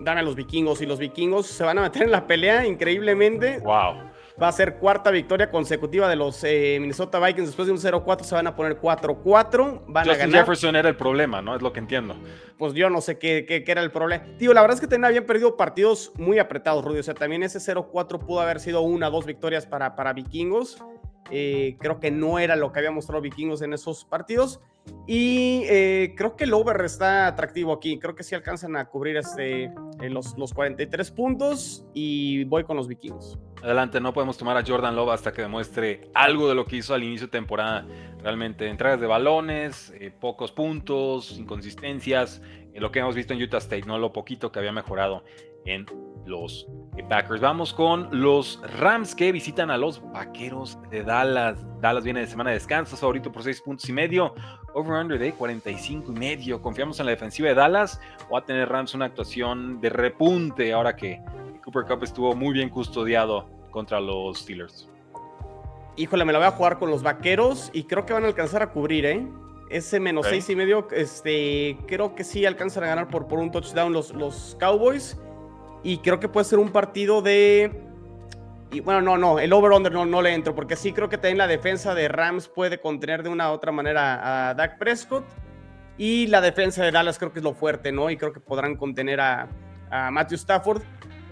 Dan 0.00 0.18
a 0.18 0.22
los 0.22 0.34
vikingos 0.34 0.80
y 0.82 0.86
los 0.86 0.98
vikingos 0.98 1.46
se 1.46 1.64
van 1.64 1.78
a 1.78 1.82
meter 1.82 2.02
en 2.02 2.10
la 2.10 2.26
pelea 2.26 2.66
increíblemente. 2.66 3.60
Wow. 3.60 4.16
Va 4.40 4.48
a 4.48 4.52
ser 4.52 4.76
cuarta 4.76 5.10
victoria 5.10 5.50
consecutiva 5.50 6.10
de 6.10 6.16
los 6.16 6.44
eh, 6.44 6.76
Minnesota 6.78 7.18
Vikings. 7.18 7.48
Después 7.48 7.66
de 7.66 7.72
un 7.72 7.78
0-4 7.78 8.22
se 8.22 8.34
van 8.34 8.46
a 8.46 8.54
poner 8.54 8.78
4-4. 8.78 9.84
Van 9.88 10.10
a 10.10 10.14
ganar. 10.14 10.40
Jefferson 10.40 10.76
era 10.76 10.90
el 10.90 10.96
problema, 10.96 11.40
¿no? 11.40 11.56
Es 11.56 11.62
lo 11.62 11.72
que 11.72 11.78
entiendo. 11.78 12.16
Pues 12.58 12.74
yo 12.74 12.90
no 12.90 13.00
sé 13.00 13.18
qué, 13.18 13.46
qué, 13.46 13.64
era 13.66 13.80
el 13.80 13.90
problema. 13.90 14.24
Tío, 14.38 14.52
la 14.52 14.60
verdad 14.60 14.78
es 14.78 14.86
que 14.86 14.94
habían 14.94 15.24
perdido 15.24 15.56
partidos 15.56 16.12
muy 16.16 16.38
apretados, 16.38 16.84
Rudy. 16.84 16.98
O 16.98 17.02
sea, 17.02 17.14
también 17.14 17.42
ese 17.44 17.60
0-4 17.60 18.18
pudo 18.18 18.40
haber 18.40 18.60
sido 18.60 18.82
una 18.82 19.08
o 19.08 19.10
dos 19.10 19.24
victorias 19.24 19.64
para, 19.64 19.96
para 19.96 20.12
Vikingos. 20.12 20.84
Eh, 21.30 21.76
creo 21.78 21.98
que 21.98 22.10
no 22.10 22.38
era 22.38 22.56
lo 22.56 22.72
que 22.72 22.78
había 22.78 22.90
mostrado 22.90 23.20
Vikingos 23.20 23.62
en 23.62 23.72
esos 23.72 24.04
partidos. 24.04 24.60
Y 25.06 25.62
eh, 25.64 26.14
creo 26.16 26.36
que 26.36 26.44
el 26.44 26.54
over 26.54 26.80
está 26.84 27.26
atractivo 27.26 27.72
aquí. 27.72 27.98
Creo 27.98 28.14
que 28.14 28.22
sí 28.22 28.34
alcanzan 28.34 28.76
a 28.76 28.84
cubrir 28.86 29.16
este, 29.16 29.64
eh, 29.64 30.10
los, 30.10 30.38
los 30.38 30.54
43 30.54 31.10
puntos. 31.10 31.86
Y 31.94 32.44
voy 32.44 32.64
con 32.64 32.76
los 32.76 32.86
Vikingos. 32.86 33.38
Adelante, 33.62 34.00
no 34.00 34.12
podemos 34.12 34.38
tomar 34.38 34.56
a 34.56 34.64
Jordan 34.64 34.94
Love 34.94 35.10
hasta 35.10 35.32
que 35.32 35.42
demuestre 35.42 36.10
algo 36.14 36.48
de 36.48 36.54
lo 36.54 36.66
que 36.66 36.76
hizo 36.76 36.94
al 36.94 37.02
inicio 37.02 37.26
de 37.26 37.32
temporada. 37.32 37.86
Realmente, 38.22 38.68
entregas 38.68 39.00
de 39.00 39.06
balones, 39.06 39.92
pocos 40.20 40.52
puntos, 40.52 41.36
inconsistencias. 41.38 42.40
lo 42.74 42.92
que 42.92 43.00
hemos 43.00 43.14
visto 43.14 43.32
en 43.32 43.42
Utah 43.42 43.58
State, 43.58 43.86
no 43.86 43.98
lo 43.98 44.12
poquito 44.12 44.52
que 44.52 44.58
había 44.58 44.72
mejorado 44.72 45.24
en 45.64 45.86
los 46.26 46.66
Packers. 47.08 47.40
Vamos 47.40 47.72
con 47.72 48.08
los 48.10 48.60
Rams 48.78 49.14
que 49.14 49.30
visitan 49.32 49.70
a 49.70 49.78
los 49.78 50.02
Vaqueros 50.12 50.78
de 50.90 51.02
Dallas. 51.02 51.64
Dallas 51.80 52.04
viene 52.04 52.20
de 52.20 52.26
semana 52.26 52.50
de 52.50 52.54
descanso, 52.54 52.96
favorito 52.96 53.30
por 53.30 53.42
6 53.42 53.60
puntos 53.62 53.88
y 53.88 53.92
medio. 53.92 54.34
Over-under 54.74 55.18
de 55.18 55.32
45 55.32 56.12
y 56.12 56.14
medio. 56.14 56.60
¿Confiamos 56.60 56.98
en 57.00 57.06
la 57.06 57.12
defensiva 57.12 57.48
de 57.48 57.54
Dallas 57.54 58.00
o 58.28 58.34
va 58.34 58.40
a 58.40 58.44
tener 58.44 58.68
Rams 58.68 58.94
una 58.94 59.06
actuación 59.06 59.80
de 59.80 59.88
repunte 59.88 60.72
ahora 60.72 60.96
que 60.96 61.22
Cooper 61.64 61.84
Cup 61.84 62.04
estuvo 62.04 62.34
muy 62.34 62.52
bien 62.52 62.68
custodiado 62.68 63.48
contra 63.70 64.00
los 64.00 64.38
Steelers? 64.38 64.88
Híjole, 65.96 66.24
me 66.24 66.32
la 66.32 66.38
voy 66.38 66.48
a 66.48 66.50
jugar 66.50 66.78
con 66.78 66.90
los 66.90 67.02
Vaqueros 67.02 67.70
y 67.72 67.84
creo 67.84 68.04
que 68.04 68.12
van 68.12 68.24
a 68.24 68.26
alcanzar 68.26 68.62
a 68.62 68.70
cubrir, 68.70 69.06
¿eh? 69.06 69.26
Ese 69.70 69.98
menos 69.98 70.26
6 70.28 70.50
y 70.50 70.56
medio, 70.56 70.86
este, 70.92 71.76
creo 71.88 72.14
que 72.14 72.22
sí 72.22 72.46
alcanzan 72.46 72.84
a 72.84 72.86
ganar 72.86 73.08
por, 73.08 73.26
por 73.26 73.38
un 73.40 73.50
touchdown 73.50 73.92
los, 73.92 74.12
los 74.12 74.56
Cowboys. 74.60 75.18
Y 75.82 75.98
creo 75.98 76.20
que 76.20 76.28
puede 76.28 76.44
ser 76.44 76.58
un 76.58 76.70
partido 76.70 77.22
de. 77.22 77.70
Y 78.72 78.80
bueno, 78.80 79.00
no, 79.00 79.16
no, 79.16 79.38
el 79.38 79.52
over-under 79.52 79.92
no, 79.92 80.04
no 80.04 80.22
le 80.22 80.34
entro, 80.34 80.54
porque 80.54 80.74
sí 80.74 80.92
creo 80.92 81.08
que 81.08 81.18
también 81.18 81.38
la 81.38 81.46
defensa 81.46 81.94
de 81.94 82.08
Rams 82.08 82.48
puede 82.48 82.80
contener 82.80 83.22
de 83.22 83.28
una 83.28 83.50
u 83.50 83.54
otra 83.54 83.70
manera 83.70 84.48
a 84.48 84.54
Dak 84.54 84.78
Prescott. 84.78 85.24
Y 85.98 86.26
la 86.26 86.40
defensa 86.40 86.84
de 86.84 86.90
Dallas 86.90 87.18
creo 87.18 87.32
que 87.32 87.38
es 87.38 87.44
lo 87.44 87.54
fuerte, 87.54 87.90
¿no? 87.90 88.10
Y 88.10 88.16
creo 88.16 88.32
que 88.32 88.40
podrán 88.40 88.76
contener 88.76 89.20
a, 89.20 89.48
Matthew 90.10 90.36
Stafford. 90.36 90.82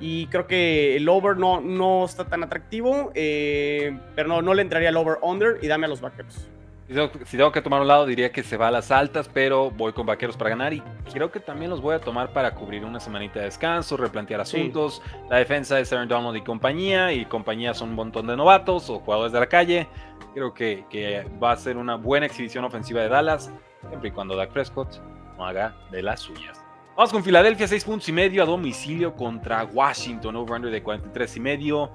Y 0.01 0.27
creo 0.27 0.47
que 0.47 0.97
el 0.97 1.09
over 1.09 1.37
no, 1.37 1.61
no 1.61 2.05
está 2.05 2.25
tan 2.25 2.43
atractivo, 2.43 3.11
eh, 3.15 3.99
pero 4.15 4.29
no, 4.29 4.43
no 4.43 4.55
le 4.55 4.63
entraría 4.63 4.89
el 4.89 4.97
over-under 4.97 5.59
y 5.63 5.67
dame 5.67 5.87
a 5.87 5.89
los 5.89 6.01
vaqueros. 6.01 6.49
Si 6.87 7.39
tengo 7.39 7.51
que 7.51 7.63
tomar 7.63 7.81
un 7.81 7.89
lado, 7.89 8.05
diría 8.05 8.31
que 8.31 8.43
se 8.43 8.59
va 8.59 8.69
a 8.69 8.71
las 8.71 8.91
altas, 8.91 9.31
pero 9.33 9.71
voy 9.71 9.95
con 9.95 10.05
vaqueros 10.05 10.37
para 10.37 10.51
ganar 10.51 10.75
y 10.75 10.83
creo 11.13 11.33
que 11.33 11.41
también 11.41 11.71
los 11.71 11.81
voy 11.81 11.95
a 11.95 11.99
tomar 11.99 12.35
para 12.35 12.55
cubrir 12.55 12.85
una 12.85 13.01
semanita 13.01 13.39
de 13.39 13.47
descanso, 13.47 13.97
replantear 13.97 14.43
asuntos. 14.43 15.01
La 15.31 15.39
defensa 15.39 15.77
de 15.77 15.87
Aaron 15.91 16.09
Donald 16.09 16.37
y 16.37 16.43
compañía, 16.43 17.11
y 17.13 17.25
compañía 17.25 17.73
son 17.73 17.91
un 17.91 17.95
montón 17.95 18.27
de 18.27 18.37
novatos 18.37 18.91
o 18.91 18.99
jugadores 18.99 19.33
de 19.33 19.41
la 19.41 19.47
calle. 19.47 19.89
Creo 20.35 20.53
que, 20.53 20.85
que 20.91 21.27
va 21.43 21.53
a 21.53 21.57
ser 21.57 21.79
una 21.79 21.95
buena 21.95 22.27
exhibición 22.27 22.65
ofensiva 22.65 23.01
de 23.01 23.09
Dallas, 23.09 23.51
siempre 23.89 24.11
y 24.11 24.13
cuando 24.13 24.37
Dak 24.37 24.51
Prescott 24.51 25.01
no 25.39 25.47
haga 25.47 25.75
de 25.91 26.03
las 26.03 26.21
suyas. 26.21 26.65
Vamos 26.97 27.11
con 27.11 27.25
Filadelfia, 27.25 27.67
6 27.67 27.85
puntos 27.85 28.09
y 28.09 28.13
medio 28.13 28.43
a 28.43 28.47
domicilio 28.47 29.17
contra 29.17 29.65
Washington, 29.65 30.37
over-under 30.37 30.71
de 30.71 30.81
43 30.81 31.37
y 31.37 31.41
medio. 31.41 31.91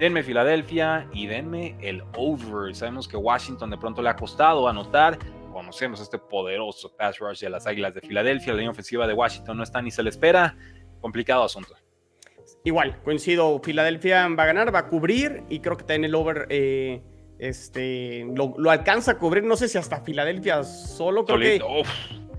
Denme 0.00 0.22
Filadelfia 0.22 1.06
y 1.12 1.26
denme 1.26 1.76
el 1.82 2.02
over. 2.16 2.74
Sabemos 2.74 3.06
que 3.06 3.18
Washington 3.18 3.68
de 3.68 3.76
pronto 3.76 4.00
le 4.00 4.08
ha 4.08 4.16
costado 4.16 4.66
anotar. 4.66 5.18
Conocemos 5.52 6.00
este 6.00 6.16
poderoso 6.16 6.96
pass 6.96 7.18
rush 7.18 7.40
de 7.40 7.50
las 7.50 7.66
Águilas 7.66 7.92
de 7.92 8.00
Filadelfia. 8.00 8.54
La 8.54 8.60
línea 8.60 8.70
ofensiva 8.70 9.06
de 9.06 9.12
Washington 9.12 9.58
no 9.58 9.62
está 9.62 9.82
ni 9.82 9.90
se 9.90 10.02
le 10.02 10.08
espera. 10.08 10.56
Complicado 11.02 11.44
asunto. 11.44 11.74
Igual, 12.64 12.98
coincido. 13.02 13.60
Filadelfia 13.62 14.26
va 14.28 14.44
a 14.44 14.46
ganar, 14.46 14.74
va 14.74 14.78
a 14.78 14.88
cubrir 14.88 15.42
y 15.50 15.60
creo 15.60 15.76
que 15.76 15.84
también 15.84 16.06
el 16.06 16.14
over 16.14 16.46
eh, 16.48 17.02
este, 17.38 18.26
lo, 18.34 18.70
alcanza 18.70 19.12
a 19.12 19.18
cubrir. 19.18 19.44
No 19.44 19.56
sé 19.56 19.68
si 19.68 19.76
hasta 19.76 20.00
Filadelfia 20.00 20.64
solo. 20.64 21.26
Creo 21.26 21.82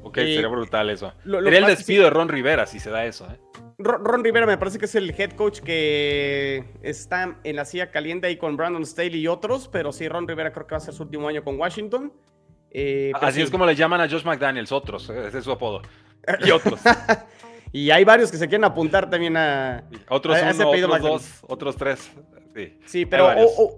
ok, 0.01 0.15
sería 0.15 0.47
brutal 0.47 0.89
eso. 0.89 1.13
sería 1.23 1.59
el 1.59 1.65
despido 1.67 2.05
de 2.05 2.09
Ron 2.09 2.27
Rivera 2.27 2.65
si 2.65 2.79
se 2.79 2.89
da 2.89 3.05
eso. 3.05 3.27
¿eh? 3.31 3.39
Ron 3.83 4.23
Rivera 4.23 4.45
me 4.45 4.57
parece 4.57 4.79
que 4.79 4.85
es 4.85 4.95
el 4.95 5.13
head 5.17 5.31
coach 5.31 5.59
que 5.59 6.65
está 6.81 7.37
en 7.43 7.55
la 7.55 7.65
silla 7.65 7.91
caliente 7.91 8.27
ahí 8.27 8.37
con 8.37 8.57
Brandon 8.57 8.85
Staley 8.85 9.19
y 9.19 9.27
otros, 9.27 9.67
pero 9.67 9.91
sí, 9.91 10.07
Ron 10.07 10.27
Rivera 10.27 10.51
creo 10.51 10.67
que 10.67 10.71
va 10.71 10.77
a 10.77 10.81
ser 10.81 10.93
su 10.93 11.03
último 11.03 11.27
año 11.27 11.43
con 11.43 11.59
Washington. 11.59 12.13
Eh, 12.71 13.11
Así 13.15 13.41
es 13.41 13.51
como 13.51 13.65
le 13.65 13.75
llaman 13.75 14.01
a 14.01 14.09
Josh 14.09 14.23
McDaniels, 14.23 14.71
otros, 14.71 15.09
ese 15.09 15.37
es 15.37 15.43
su 15.43 15.51
apodo. 15.51 15.81
Y 16.45 16.51
otros. 16.51 16.79
y 17.71 17.89
hay 17.89 18.03
varios 18.03 18.31
que 18.31 18.37
se 18.37 18.47
quieren 18.47 18.63
apuntar 18.63 19.09
también 19.09 19.35
a. 19.35 19.83
Otros 20.07 20.37
otros 20.37 21.01
dos, 21.01 21.39
otros 21.47 21.75
tres. 21.75 22.11
Sí, 22.53 22.77
sí 22.85 23.05
pero 23.05 23.33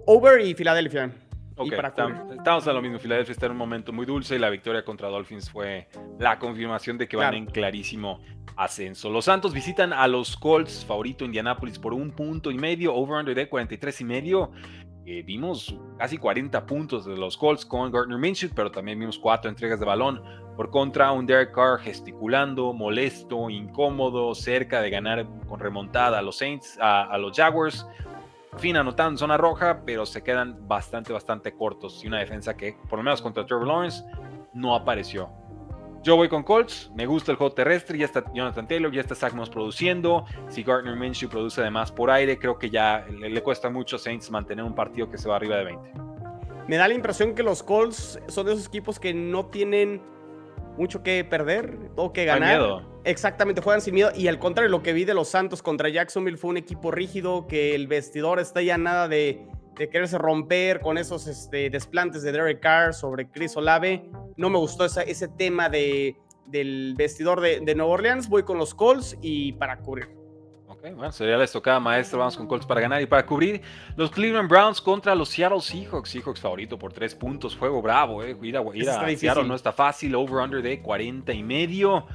Over 0.06 0.40
y 0.40 0.54
Filadelfia. 0.54 1.10
Estamos 1.56 2.66
en 2.66 2.74
lo 2.74 2.82
mismo. 2.82 2.98
Filadelfia 2.98 3.32
está 3.32 3.46
en 3.46 3.52
un 3.52 3.58
momento 3.58 3.92
muy 3.92 4.06
dulce 4.06 4.36
y 4.36 4.38
la 4.38 4.50
victoria 4.50 4.84
contra 4.84 5.08
Dolphins 5.08 5.50
fue 5.50 5.88
la 6.18 6.38
confirmación 6.38 6.98
de 6.98 7.08
que 7.08 7.16
van 7.16 7.34
en 7.34 7.46
clarísimo 7.46 8.20
ascenso. 8.56 9.10
Los 9.10 9.26
Santos 9.26 9.52
visitan 9.52 9.92
a 9.92 10.06
los 10.08 10.36
Colts, 10.36 10.84
favorito 10.84 11.24
Indianapolis 11.24 11.78
por 11.78 11.94
un 11.94 12.10
punto 12.10 12.50
y 12.50 12.58
medio, 12.58 12.94
over-under 12.94 13.34
de 13.34 13.48
43 13.48 14.00
y 14.00 14.04
medio. 14.04 14.50
Eh, 15.06 15.22
vimos 15.22 15.76
casi 15.98 16.16
40 16.16 16.64
puntos 16.64 17.04
de 17.04 17.16
los 17.16 17.36
Colts 17.36 17.66
con 17.66 17.90
Gardner 17.90 18.18
Minshew, 18.18 18.50
pero 18.54 18.70
también 18.70 18.98
vimos 18.98 19.18
cuatro 19.18 19.50
entregas 19.50 19.78
de 19.78 19.86
balón. 19.86 20.22
Por 20.56 20.70
contra, 20.70 21.10
un 21.12 21.26
Derek 21.26 21.52
Carr 21.52 21.80
gesticulando, 21.80 22.72
molesto, 22.72 23.50
incómodo, 23.50 24.34
cerca 24.34 24.80
de 24.80 24.88
ganar 24.88 25.26
con 25.48 25.58
remontada 25.58 26.20
a 26.20 26.22
los 26.22 26.38
Saints, 26.38 26.78
a, 26.80 27.18
los 27.18 27.36
Jaguars. 27.36 27.86
Fin 28.58 28.76
anotando 28.76 29.12
en 29.12 29.18
zona 29.18 29.36
roja, 29.36 29.82
pero 29.84 30.06
se 30.06 30.22
quedan 30.22 30.68
bastante, 30.68 31.12
bastante 31.12 31.52
cortos. 31.52 32.02
Y 32.04 32.06
una 32.06 32.18
defensa 32.18 32.56
que, 32.56 32.76
por 32.88 32.98
lo 32.98 33.02
menos 33.02 33.20
contra 33.20 33.44
Trevor 33.44 33.66
Lawrence, 33.66 34.04
no 34.52 34.74
apareció. 34.74 35.30
Yo 36.04 36.16
voy 36.16 36.28
con 36.28 36.42
Colts, 36.42 36.90
me 36.94 37.06
gusta 37.06 37.32
el 37.32 37.38
juego 37.38 37.54
terrestre, 37.54 37.96
ya 37.96 38.04
está 38.04 38.22
Jonathan 38.34 38.68
Taylor, 38.68 38.92
ya 38.92 39.00
está 39.00 39.14
Zach 39.14 39.32
Moss 39.32 39.48
produciendo. 39.48 40.26
Si 40.48 40.62
Gardner 40.62 40.96
Minshew 40.96 41.30
produce 41.30 41.62
además 41.62 41.90
por 41.90 42.10
aire, 42.10 42.38
creo 42.38 42.58
que 42.58 42.68
ya 42.68 43.06
le, 43.08 43.42
cuesta 43.42 43.70
mucho 43.70 43.96
a 43.96 43.98
Saints 43.98 44.30
mantener 44.30 44.66
un 44.66 44.74
partido 44.74 45.10
que 45.10 45.16
se 45.16 45.30
va 45.30 45.36
arriba 45.36 45.56
de 45.56 45.64
20. 45.64 45.92
Me 46.68 46.76
da 46.76 46.88
la 46.88 46.94
impresión 46.94 47.34
que 47.34 47.42
los 47.42 47.62
Colts 47.62 48.20
son 48.28 48.44
de 48.44 48.52
esos 48.52 48.66
equipos 48.66 49.00
que 49.00 49.14
no 49.14 49.46
tienen 49.46 50.02
mucho 50.76 51.02
que 51.02 51.24
perder, 51.24 51.90
todo 51.94 52.12
que 52.12 52.24
ganar. 52.24 52.58
Miedo. 52.58 53.00
Exactamente, 53.04 53.60
juegan 53.60 53.80
sin 53.80 53.94
miedo. 53.94 54.10
Y 54.14 54.28
al 54.28 54.38
contrario, 54.38 54.70
lo 54.70 54.82
que 54.82 54.92
vi 54.92 55.04
de 55.04 55.14
los 55.14 55.28
Santos 55.28 55.62
contra 55.62 55.88
Jacksonville 55.88 56.36
fue 56.36 56.50
un 56.50 56.56
equipo 56.56 56.90
rígido, 56.90 57.46
que 57.46 57.74
el 57.74 57.86
vestidor 57.86 58.40
está 58.40 58.62
ya 58.62 58.78
nada 58.78 59.08
de 59.08 59.46
de 59.76 59.88
quererse 59.88 60.18
romper 60.18 60.80
con 60.80 60.98
esos 60.98 61.26
este, 61.26 61.70
desplantes 61.70 62.22
de 62.22 62.32
Derek 62.32 62.60
Carr 62.60 62.94
sobre 62.94 63.28
Chris 63.28 63.56
Olave. 63.56 64.08
No 64.36 64.50
me 64.50 64.58
gustó 64.58 64.84
ese 64.84 65.28
tema 65.28 65.68
de, 65.68 66.16
del 66.46 66.94
vestidor 66.96 67.40
de, 67.40 67.60
de 67.60 67.74
Nueva 67.74 67.92
Orleans. 67.92 68.28
Voy 68.28 68.44
con 68.44 68.58
los 68.58 68.74
Colts 68.74 69.16
y 69.20 69.52
para 69.52 69.78
cubrir. 69.78 70.23
Bueno, 70.92 71.12
sería 71.12 71.38
la 71.38 71.44
estocada 71.44 71.80
maestra. 71.80 72.18
Vamos 72.18 72.36
con 72.36 72.46
Colts 72.46 72.66
para 72.66 72.78
ganar 72.78 73.00
y 73.00 73.06
para 73.06 73.24
cubrir. 73.24 73.62
Los 73.96 74.10
Cleveland 74.10 74.50
Browns 74.50 74.82
contra 74.82 75.14
los 75.14 75.30
Seattle 75.30 75.62
Seahawks. 75.62 76.10
Seahawks 76.10 76.40
favorito 76.40 76.78
por 76.78 76.92
tres 76.92 77.14
puntos. 77.14 77.56
Juego 77.56 77.80
bravo, 77.80 78.22
eh. 78.22 78.36
Ir 78.42 78.58
a, 78.58 79.16
Seattle 79.16 79.44
no 79.44 79.54
está 79.54 79.72
fácil. 79.72 80.14
Over-under 80.14 80.60
de 80.60 80.82
40 80.82 81.32
y 81.32 81.42
medio. 81.42 82.06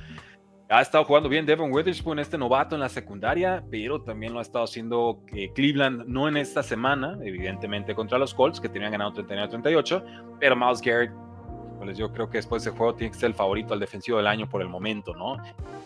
Ha 0.70 0.84
estado 0.84 1.04
jugando 1.04 1.30
bien 1.30 1.48
Devon 1.48 1.72
Witherspoon, 1.74 2.20
este 2.20 2.38
novato 2.38 2.76
en 2.76 2.82
la 2.82 2.90
secundaria, 2.90 3.64
pero 3.72 4.04
también 4.04 4.34
lo 4.34 4.40
ha 4.40 4.44
estado 4.44 4.66
haciendo 4.66 5.24
eh, 5.34 5.52
Cleveland, 5.56 6.06
no 6.06 6.28
en 6.28 6.38
esta 6.38 6.62
semana, 6.62 7.18
evidentemente 7.24 7.96
contra 7.96 8.20
los 8.20 8.36
Colts, 8.36 8.62
que 8.62 8.70
tenían 8.70 8.92
ganado 8.92 9.12
39-38, 9.14 10.38
pero 10.40 10.56
Miles 10.56 10.80
Garrett, 10.80 11.12
pues 11.80 11.98
yo 11.98 12.14
creo 12.14 12.30
que 12.30 12.38
después 12.38 12.64
de 12.64 12.70
ese 12.70 12.78
juego 12.78 12.94
tiene 12.94 13.12
que 13.12 13.18
ser 13.18 13.30
el 13.30 13.34
favorito 13.34 13.74
al 13.74 13.80
defensivo 13.80 14.18
del 14.18 14.28
año 14.28 14.48
por 14.48 14.62
el 14.62 14.70
momento, 14.70 15.16
¿no? 15.16 15.38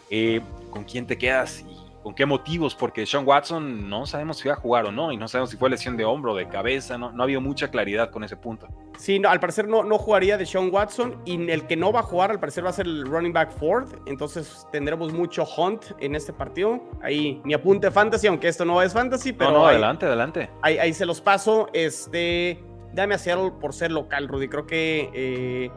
Eh, 0.09 0.41
¿Con 0.69 0.83
quién 0.83 1.07
te 1.07 1.17
quedas? 1.17 1.63
¿Con 2.03 2.13
qué 2.13 2.25
motivos? 2.25 2.75
Porque 2.75 3.05
Sean 3.05 3.25
Watson 3.25 3.89
no 3.89 4.05
sabemos 4.05 4.37
si 4.37 4.49
va 4.49 4.55
a 4.55 4.57
jugar 4.57 4.85
o 4.85 4.91
no, 4.91 5.13
y 5.13 5.17
no 5.17 5.29
sabemos 5.29 5.51
si 5.51 5.55
fue 5.55 5.69
lesión 5.69 5.95
de 5.95 6.03
hombro, 6.03 6.35
de 6.35 6.49
cabeza, 6.49 6.97
no, 6.97 7.13
no 7.13 7.23
ha 7.23 7.25
habido 7.25 7.39
mucha 7.39 7.71
claridad 7.71 8.11
con 8.11 8.25
ese 8.25 8.35
punto. 8.35 8.67
Sí, 8.97 9.19
no, 9.19 9.29
al 9.29 9.39
parecer 9.39 9.69
no, 9.69 9.83
no 9.83 9.97
jugaría 9.97 10.37
de 10.37 10.45
Sean 10.45 10.69
Watson, 10.69 11.21
y 11.23 11.49
el 11.49 11.65
que 11.65 11.77
no 11.77 11.93
va 11.93 12.01
a 12.01 12.03
jugar 12.03 12.29
al 12.29 12.41
parecer 12.41 12.65
va 12.65 12.71
a 12.71 12.73
ser 12.73 12.87
el 12.87 13.05
running 13.05 13.31
back 13.31 13.51
Ford, 13.51 13.87
entonces 14.05 14.67
tendremos 14.73 15.13
mucho 15.13 15.45
hunt 15.45 15.85
en 15.99 16.15
este 16.15 16.33
partido. 16.33 16.83
Ahí 17.01 17.41
mi 17.45 17.53
apunte 17.53 17.89
fantasy, 17.89 18.27
aunque 18.27 18.49
esto 18.49 18.65
no 18.65 18.81
es 18.81 18.91
fantasy, 18.91 19.31
pero... 19.31 19.51
No, 19.51 19.59
no, 19.59 19.67
adelante, 19.67 20.05
adelante. 20.05 20.49
Ahí, 20.61 20.77
ahí, 20.77 20.93
se 20.93 21.05
los 21.05 21.21
paso, 21.21 21.69
este... 21.71 22.61
Dame 22.91 23.15
a 23.15 23.17
Seattle 23.17 23.53
por 23.61 23.73
ser 23.73 23.91
local, 23.91 24.27
Rudy, 24.27 24.49
creo 24.49 24.67
que... 24.67 25.09
Eh, 25.13 25.71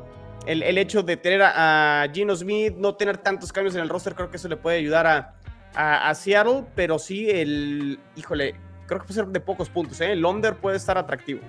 el, 0.46 0.62
el, 0.62 0.78
hecho 0.78 1.02
de 1.02 1.16
tener 1.16 1.42
a, 1.42 2.02
a 2.02 2.08
Gino 2.12 2.34
Smith, 2.36 2.74
no 2.76 2.94
tener 2.94 3.18
tantos 3.18 3.52
cambios 3.52 3.74
en 3.74 3.80
el 3.80 3.88
roster, 3.88 4.14
creo 4.14 4.30
que 4.30 4.36
eso 4.36 4.48
le 4.48 4.56
puede 4.56 4.78
ayudar 4.78 5.06
a, 5.06 5.35
a, 5.76 6.14
Seattle, 6.14 6.64
pero 6.74 6.98
sí 6.98 7.28
el, 7.30 7.98
híjole, 8.16 8.54
creo 8.86 9.00
que 9.00 9.06
puede 9.06 9.20
ser 9.20 9.26
de 9.26 9.40
pocos 9.40 9.68
puntos, 9.68 10.00
¿eh? 10.00 10.12
El 10.12 10.24
under 10.24 10.56
puede 10.56 10.78
estar 10.78 10.96
atractivo. 10.96 11.40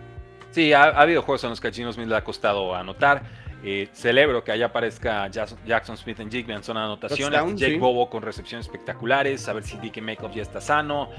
Sí, 0.51 0.73
ha, 0.73 0.83
habido 0.83 1.21
juegos 1.21 1.43
en 1.45 1.51
los 1.51 1.61
que 1.61 1.69
a 1.69 1.71
Gino 1.71 1.91
Smith 1.93 2.07
le 2.07 2.15
ha 2.15 2.23
costado 2.23 2.75
anotar. 2.75 3.23
Eh, 3.63 3.89
celebro 3.91 4.43
que 4.43 4.51
allá 4.51 4.67
aparezca 4.67 5.27
Jackson 5.29 5.97
Smith 5.97 6.19
en 6.19 6.63
zona 6.63 6.81
de 6.81 6.85
anotaciones. 6.85 7.55
Jake 7.55 7.79
Bobo 7.79 8.09
con 8.09 8.21
recepciones 8.21 8.65
espectaculares. 8.65 9.47
A 9.47 9.53
ver 9.53 9.63
si 9.63 9.77
DK 9.77 10.01
Makeup 10.01 10.31
ya 10.33 10.41
está 10.41 10.61
sano. 10.61 11.09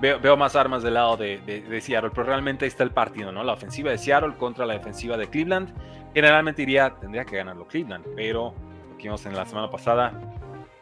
Veo, 0.00 0.36
más 0.36 0.54
armas 0.54 0.84
del 0.84 0.94
lado 0.94 1.16
de, 1.16 1.38
de, 1.38 1.80
Seattle, 1.80 2.10
pero 2.10 2.22
realmente 2.22 2.64
ahí 2.64 2.68
está 2.68 2.84
el 2.84 2.92
partido, 2.92 3.32
¿no? 3.32 3.42
La 3.42 3.54
ofensiva 3.54 3.90
de 3.90 3.98
Seattle 3.98 4.34
contra 4.36 4.64
la 4.64 4.74
defensiva 4.74 5.16
de 5.16 5.28
Cleveland. 5.28 5.74
Generalmente 6.14 6.62
iría, 6.62 6.94
tendría 7.00 7.24
que 7.24 7.36
ganarlo 7.36 7.66
Cleveland, 7.66 8.06
pero 8.14 8.54
lo 8.90 8.96
que 8.96 9.04
vimos 9.04 9.26
en 9.26 9.34
la 9.34 9.44
semana 9.44 9.68
pasada 9.68 10.12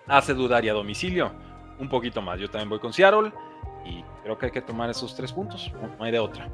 hace 0.07 0.35
dudar 0.35 0.67
y 0.67 0.69
a 0.69 0.75
domicilio 0.75 1.33
un 1.79 1.89
poquito 1.89 2.23
más. 2.23 2.39
Yo 2.39 2.49
también 2.49 2.69
voy 2.69 2.79
con 2.79 2.93
Seattle 2.93 3.33
y 3.85 4.03
creo 4.23 4.39
que 4.39 4.47
hay 4.47 4.53
que 4.53 4.63
tomar 4.63 4.91
esos 4.91 5.15
tres 5.15 5.33
puntos. 5.33 5.73
No 5.99 6.05
hay 6.05 6.13
de 6.13 6.19
otra. 6.19 6.51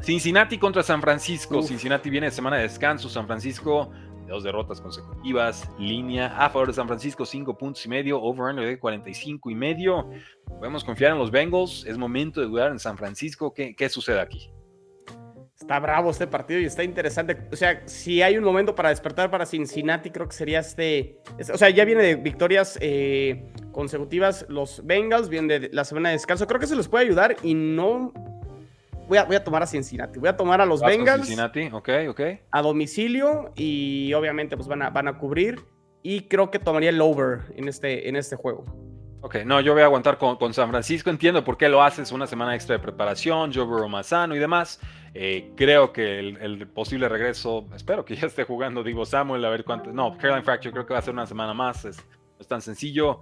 Cincinnati 0.00 0.58
contra 0.58 0.82
San 0.82 1.00
Francisco. 1.00 1.62
Cincinnati 1.62 2.10
viene 2.10 2.26
de 2.26 2.32
semana 2.32 2.56
de 2.56 2.62
descanso. 2.62 3.08
San 3.08 3.26
Francisco 3.26 3.90
dos 4.32 4.42
derrotas 4.42 4.80
consecutivas. 4.80 5.68
Línea 5.78 6.26
a 6.38 6.50
favor 6.50 6.68
de 6.68 6.74
San 6.74 6.86
Francisco, 6.86 7.24
cinco 7.24 7.56
puntos 7.56 7.84
y 7.86 7.88
medio. 7.88 8.20
Over 8.20 8.54
de 8.54 8.78
45 8.78 9.50
y 9.50 9.54
medio. 9.54 10.10
Podemos 10.46 10.82
confiar 10.84 11.12
en 11.12 11.18
los 11.18 11.30
Bengals. 11.30 11.84
Es 11.86 11.98
momento 11.98 12.40
de 12.40 12.46
dudar 12.46 12.72
en 12.72 12.78
San 12.78 12.96
Francisco. 12.96 13.52
¿Qué, 13.52 13.76
qué 13.76 13.88
sucede 13.88 14.20
aquí? 14.20 14.50
Está 15.62 15.78
bravo 15.78 16.10
este 16.10 16.26
partido 16.26 16.58
y 16.58 16.64
está 16.64 16.82
interesante. 16.82 17.38
O 17.52 17.54
sea, 17.54 17.82
si 17.86 18.20
hay 18.20 18.36
un 18.36 18.42
momento 18.42 18.74
para 18.74 18.88
despertar 18.88 19.30
para 19.30 19.46
Cincinnati, 19.46 20.10
creo 20.10 20.26
que 20.26 20.34
sería 20.34 20.58
este. 20.58 21.20
o 21.52 21.56
sea, 21.56 21.70
ya 21.70 21.84
viene 21.84 22.02
de 22.02 22.16
victorias 22.16 22.76
eh, 22.80 23.44
consecutivas 23.70 24.44
los 24.48 24.84
Bengals, 24.84 25.28
viene 25.28 25.60
de 25.60 25.68
la 25.72 25.84
semana 25.84 26.08
de 26.08 26.16
descanso. 26.16 26.48
Creo 26.48 26.58
que 26.58 26.66
se 26.66 26.74
les 26.74 26.88
puede 26.88 27.04
ayudar 27.04 27.36
y 27.44 27.54
no. 27.54 28.12
Voy 29.06 29.18
a, 29.18 29.24
voy 29.24 29.36
a 29.36 29.44
tomar 29.44 29.62
a 29.62 29.68
Cincinnati. 29.68 30.18
Voy 30.18 30.30
a 30.30 30.36
tomar 30.36 30.60
a 30.60 30.66
los 30.66 30.80
Bengals. 30.80 31.28
Cincinnati, 31.28 31.68
ok, 31.72 31.88
ok. 32.08 32.20
A 32.50 32.60
domicilio 32.60 33.52
y 33.54 34.12
obviamente 34.14 34.56
pues 34.56 34.66
van 34.66 34.82
a, 34.82 34.90
van 34.90 35.06
a 35.06 35.16
cubrir. 35.16 35.60
Y 36.02 36.22
creo 36.22 36.50
que 36.50 36.58
tomaría 36.58 36.90
el 36.90 37.00
over 37.00 37.52
en 37.54 37.68
este, 37.68 38.08
en 38.08 38.16
este 38.16 38.34
juego. 38.34 38.64
Ok, 39.24 39.36
no, 39.46 39.60
yo 39.60 39.72
voy 39.72 39.82
a 39.82 39.84
aguantar 39.84 40.18
con, 40.18 40.52
San 40.52 40.68
Francisco. 40.68 41.08
Entiendo 41.08 41.44
por 41.44 41.56
qué 41.56 41.68
lo 41.68 41.80
haces, 41.80 42.10
una 42.10 42.26
semana 42.26 42.56
extra 42.56 42.76
de 42.76 42.82
preparación, 42.82 43.52
Joe 43.54 43.64
Burrow 43.64 43.88
más 43.88 44.08
sano 44.08 44.34
y 44.34 44.40
demás. 44.40 44.80
Eh, 45.14 45.52
creo 45.56 45.92
que 45.92 46.18
el, 46.18 46.66
posible 46.66 47.08
regreso, 47.08 47.68
espero 47.72 48.04
que 48.04 48.16
ya 48.16 48.26
esté 48.26 48.42
jugando 48.42 48.82
Divo 48.82 49.06
Samuel, 49.06 49.44
a 49.44 49.50
ver 49.50 49.64
cuánto. 49.64 49.92
No, 49.92 50.18
Caroline 50.18 50.42
Fracture 50.42 50.72
creo 50.72 50.86
que 50.86 50.94
va 50.94 50.98
a 50.98 51.02
ser 51.02 51.14
una 51.14 51.26
semana 51.26 51.54
más, 51.54 51.84
es, 51.84 51.98
no 51.98 52.40
es 52.40 52.48
tan 52.48 52.60
sencillo. 52.60 53.20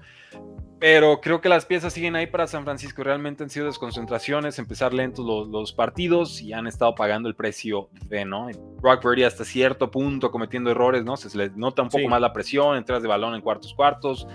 Pero 0.78 1.20
creo 1.20 1.42
que 1.42 1.50
las 1.50 1.66
piezas 1.66 1.92
siguen 1.92 2.16
ahí 2.16 2.26
para 2.26 2.46
San 2.46 2.64
Francisco. 2.64 3.04
Realmente 3.04 3.42
han 3.42 3.50
sido 3.50 3.66
desconcentraciones, 3.66 4.58
empezar 4.58 4.94
lentos 4.94 5.26
los, 5.50 5.72
partidos 5.74 6.40
y 6.40 6.54
han 6.54 6.66
estado 6.66 6.94
pagando 6.94 7.28
el 7.28 7.34
precio 7.34 7.90
de, 8.06 8.24
¿no? 8.24 8.48
Brock 8.80 9.04
Birdie 9.04 9.26
hasta 9.26 9.44
cierto 9.44 9.90
punto 9.90 10.30
cometiendo 10.30 10.70
errores, 10.70 11.04
¿no? 11.04 11.18
Se, 11.18 11.36
le 11.36 11.50
nota 11.50 11.82
un 11.82 11.90
poco 11.90 12.08
más 12.08 12.22
la 12.22 12.32
presión, 12.32 12.78
entradas 12.78 13.02
de 13.02 13.08
balón 13.10 13.34
en 13.34 13.42
cuartos 13.42 13.74
cuartos 13.74 14.26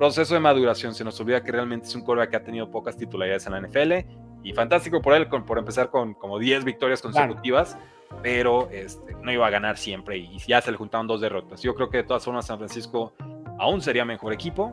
proceso 0.00 0.32
de 0.32 0.40
maduración. 0.40 0.94
Se 0.94 1.04
nos 1.04 1.20
olvida 1.20 1.44
que 1.44 1.52
realmente 1.52 1.86
es 1.86 1.94
un 1.94 2.00
quarterback 2.00 2.30
que 2.30 2.36
ha 2.36 2.42
tenido 2.42 2.70
pocas 2.70 2.96
titularidades 2.96 3.46
en 3.46 3.52
la 3.52 3.60
NFL 3.60 3.92
y 4.42 4.54
fantástico 4.54 5.02
por 5.02 5.12
él, 5.12 5.28
por 5.28 5.58
empezar 5.58 5.90
con 5.90 6.14
como 6.14 6.38
10 6.38 6.64
victorias 6.64 7.02
consecutivas, 7.02 7.76
pero 8.22 8.70
este, 8.70 9.14
no 9.20 9.30
iba 9.30 9.46
a 9.46 9.50
ganar 9.50 9.76
siempre 9.76 10.16
y 10.16 10.38
ya 10.38 10.62
se 10.62 10.70
le 10.70 10.78
juntaron 10.78 11.06
dos 11.06 11.20
derrotas. 11.20 11.60
Yo 11.60 11.74
creo 11.74 11.90
que 11.90 11.98
de 11.98 12.04
todas 12.04 12.24
formas 12.24 12.46
San 12.46 12.56
Francisco 12.56 13.12
aún 13.58 13.82
sería 13.82 14.06
mejor 14.06 14.32
equipo. 14.32 14.72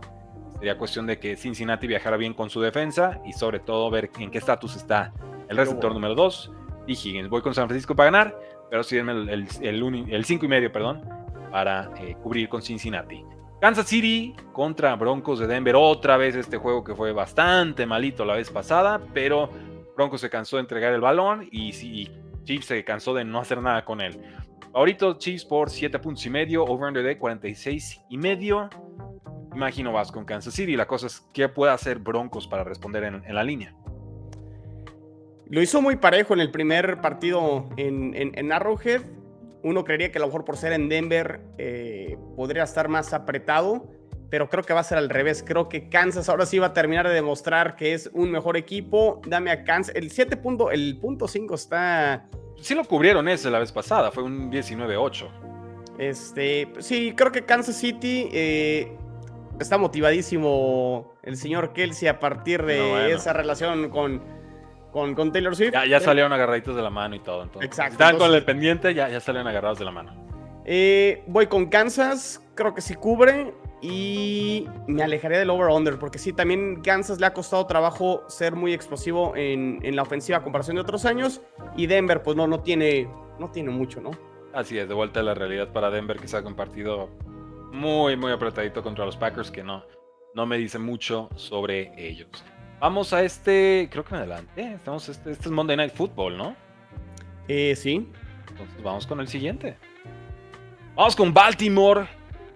Sería 0.59 0.77
cuestión 0.77 1.05
de 1.05 1.19
que 1.19 1.35
Cincinnati 1.35 1.87
viajara 1.87 2.15
bien 2.15 2.33
con 2.33 2.49
su 2.49 2.61
defensa 2.61 3.19
y 3.25 3.33
sobre 3.33 3.59
todo 3.59 3.91
ver 3.91 4.09
en 4.19 4.31
qué 4.31 4.37
estatus 4.37 4.77
está 4.77 5.11
el 5.49 5.57
receptor 5.57 5.93
número 5.93 6.15
2 6.15 6.51
y 6.87 6.93
Higgins. 6.93 7.27
Voy 7.27 7.41
con 7.41 7.53
San 7.53 7.67
Francisco 7.67 7.93
para 7.97 8.11
ganar, 8.11 8.39
pero 8.69 8.81
sí 8.81 8.95
el 8.95 9.05
5 9.05 9.65
el, 9.65 10.13
el, 10.13 10.25
y 10.41 10.47
medio, 10.47 10.71
perdón, 10.71 11.01
para 11.51 11.91
eh, 11.97 12.15
cubrir 12.23 12.47
con 12.47 12.61
Cincinnati. 12.61 13.25
Kansas 13.59 13.87
City 13.87 14.35
contra 14.53 14.95
Broncos 14.95 15.39
de 15.39 15.47
Denver. 15.47 15.75
Otra 15.75 16.15
vez 16.15 16.35
este 16.35 16.57
juego 16.57 16.83
que 16.83 16.93
fue 16.93 17.11
bastante 17.11 17.87
malito 17.87 18.23
la 18.23 18.35
vez 18.35 18.51
pasada, 18.51 19.01
pero 19.15 19.49
Broncos 19.95 20.21
se 20.21 20.29
cansó 20.29 20.57
de 20.57 20.61
entregar 20.61 20.93
el 20.93 21.01
balón 21.01 21.47
y, 21.51 22.07
Chiefs 22.43 22.67
se 22.67 22.83
cansó 22.85 23.13
de 23.13 23.25
no 23.25 23.39
hacer 23.39 23.61
nada 23.61 23.83
con 23.83 23.99
él. 23.99 24.21
Ahorita 24.73 25.17
Chiefs 25.17 25.43
por 25.43 25.69
7 25.69 25.99
puntos 25.99 26.25
y 26.25 26.29
medio, 26.29 26.63
over-under 26.63 27.03
de 27.03 27.17
46 27.17 28.01
y 28.09 28.17
medio. 28.17 28.69
Imagino 29.53 29.91
vas 29.91 30.11
con 30.11 30.23
Kansas 30.23 30.53
City. 30.53 30.77
La 30.77 30.87
cosa 30.87 31.07
es 31.07 31.27
qué 31.33 31.49
puede 31.49 31.73
hacer 31.73 31.99
Broncos 31.99 32.47
para 32.47 32.63
responder 32.63 33.03
en, 33.03 33.35
la 33.35 33.43
línea. 33.43 33.75
Lo 35.47 35.61
hizo 35.61 35.81
muy 35.81 35.97
parejo 35.97 36.35
en 36.35 36.41
el 36.41 36.51
primer 36.51 37.01
partido 37.01 37.67
en, 37.75 38.13
en 38.15 38.51
Arrowhead 38.53 39.16
uno 39.67 39.83
creería 39.83 40.11
que 40.11 40.17
a 40.17 40.21
lo 40.21 40.27
mejor 40.27 40.45
por 40.45 40.57
ser 40.57 40.73
en 40.73 40.89
Denver 40.89 41.41
eh, 41.57 42.17
podría 42.35 42.63
estar 42.63 42.87
más 42.87 43.13
apretado, 43.13 43.89
pero 44.29 44.49
creo 44.49 44.63
que 44.63 44.73
va 44.73 44.81
a 44.81 44.83
ser 44.83 44.97
al 44.97 45.09
revés. 45.09 45.43
Creo 45.45 45.69
que 45.69 45.89
Kansas 45.89 46.29
ahora 46.29 46.45
sí 46.45 46.59
va 46.59 46.67
a 46.67 46.73
terminar 46.73 47.07
de 47.07 47.13
demostrar 47.13 47.75
que 47.75 47.93
es 47.93 48.09
un 48.13 48.31
mejor 48.31 48.57
equipo. 48.57 49.21
Dame 49.25 49.51
a 49.51 49.63
Kansas. 49.63 49.95
El 49.95 50.11
7 50.11 50.37
punto, 50.37 50.71
el 50.71 50.97
punto 50.99 51.27
5 51.27 51.55
está. 51.55 52.27
Sí 52.59 52.75
lo 52.75 52.83
cubrieron 52.83 53.27
ese 53.29 53.49
la 53.49 53.59
vez 53.59 53.71
pasada, 53.71 54.11
fue 54.11 54.23
un 54.23 54.51
19-8. 54.51 55.27
Este, 55.99 56.67
sí, 56.79 57.13
creo 57.15 57.31
que 57.31 57.45
Kansas 57.45 57.75
City 57.75 58.29
eh, 58.31 58.95
está 59.59 59.77
motivadísimo 59.77 61.13
el 61.23 61.37
señor 61.37 61.73
Kelsey 61.73 62.07
a 62.07 62.19
partir 62.19 62.63
de 62.65 63.11
esa 63.13 63.33
relación 63.33 63.89
con 63.89 64.21
con, 65.15 65.31
Taylor 65.31 65.55
Swift. 65.55 65.73
Ya, 65.73 65.85
ya, 65.85 65.99
salieron 65.99 66.33
agarraditos 66.33 66.75
de 66.75 66.81
la 66.81 66.89
mano 66.89 67.15
y 67.15 67.19
todo. 67.19 67.43
Entonces. 67.43 67.67
Exacto. 67.67 67.93
Estaban 67.93 68.17
con 68.17 68.33
el 68.33 68.43
pendiente, 68.43 68.93
ya, 68.93 69.09
ya 69.09 69.19
salieron 69.19 69.47
agarrados 69.47 69.79
de 69.79 69.85
la 69.85 69.91
mano. 69.91 70.13
Eh, 70.65 71.23
voy 71.27 71.47
con 71.47 71.67
Kansas, 71.67 72.41
creo 72.55 72.73
que 72.73 72.81
sí 72.81 72.95
cubre. 72.95 73.53
Y 73.79 74.67
me 74.87 75.03
alejaría 75.03 75.37
del 75.37 75.51
over-under, 75.51 75.99
porque 75.99 76.17
sí, 76.17 76.33
también 76.33 76.81
Kansas 76.81 77.19
le 77.19 77.27
ha 77.27 77.33
costado 77.33 77.67
trabajo 77.67 78.23
ser 78.27 78.55
muy 78.55 78.73
explosivo 78.73 79.35
en, 79.35 79.79
en, 79.83 79.95
la 79.95 80.01
ofensiva 80.01 80.39
a 80.39 80.43
comparación 80.43 80.75
de 80.77 80.81
otros 80.81 81.05
años. 81.05 81.41
Y 81.75 81.85
Denver, 81.85 82.23
pues 82.23 82.35
no, 82.35 82.47
no 82.47 82.61
tiene, 82.61 83.07
no 83.39 83.51
tiene 83.51 83.69
mucho, 83.69 84.01
¿no? 84.01 84.11
Así 84.51 84.79
es, 84.79 84.87
de 84.87 84.95
vuelta 84.95 85.19
a 85.19 85.23
la 85.23 85.35
realidad 85.35 85.71
para 85.71 85.91
Denver, 85.91 86.17
que 86.17 86.27
saca 86.27 86.47
un 86.47 86.55
partido 86.55 87.09
muy, 87.71 88.15
muy 88.17 88.31
apretadito 88.31 88.81
contra 88.81 89.05
los 89.05 89.15
Packers, 89.15 89.51
que 89.51 89.63
no, 89.63 89.83
no 90.33 90.45
me 90.47 90.57
dice 90.57 90.79
mucho 90.79 91.29
sobre 91.35 91.91
ellos. 91.97 92.43
Vamos 92.79 93.11
a 93.11 93.23
este, 93.23 93.89
creo 93.91 94.05
que 94.05 94.11
me 94.13 94.19
adelante. 94.19 94.73
Estamos, 94.73 95.09
este, 95.09 95.31
este 95.31 95.45
es 95.45 95.51
Monday 95.51 95.75
Night 95.75 95.93
Football, 95.93 96.37
¿no? 96.37 96.55
Eh, 97.47 97.75
sí. 97.75 98.07
Entonces 98.49 98.83
vamos 98.83 99.07
con 99.07 99.19
el 99.19 99.27
siguiente. 99.27 99.77
Vamos 100.95 101.15
con 101.15 101.33
Baltimore 101.33 102.07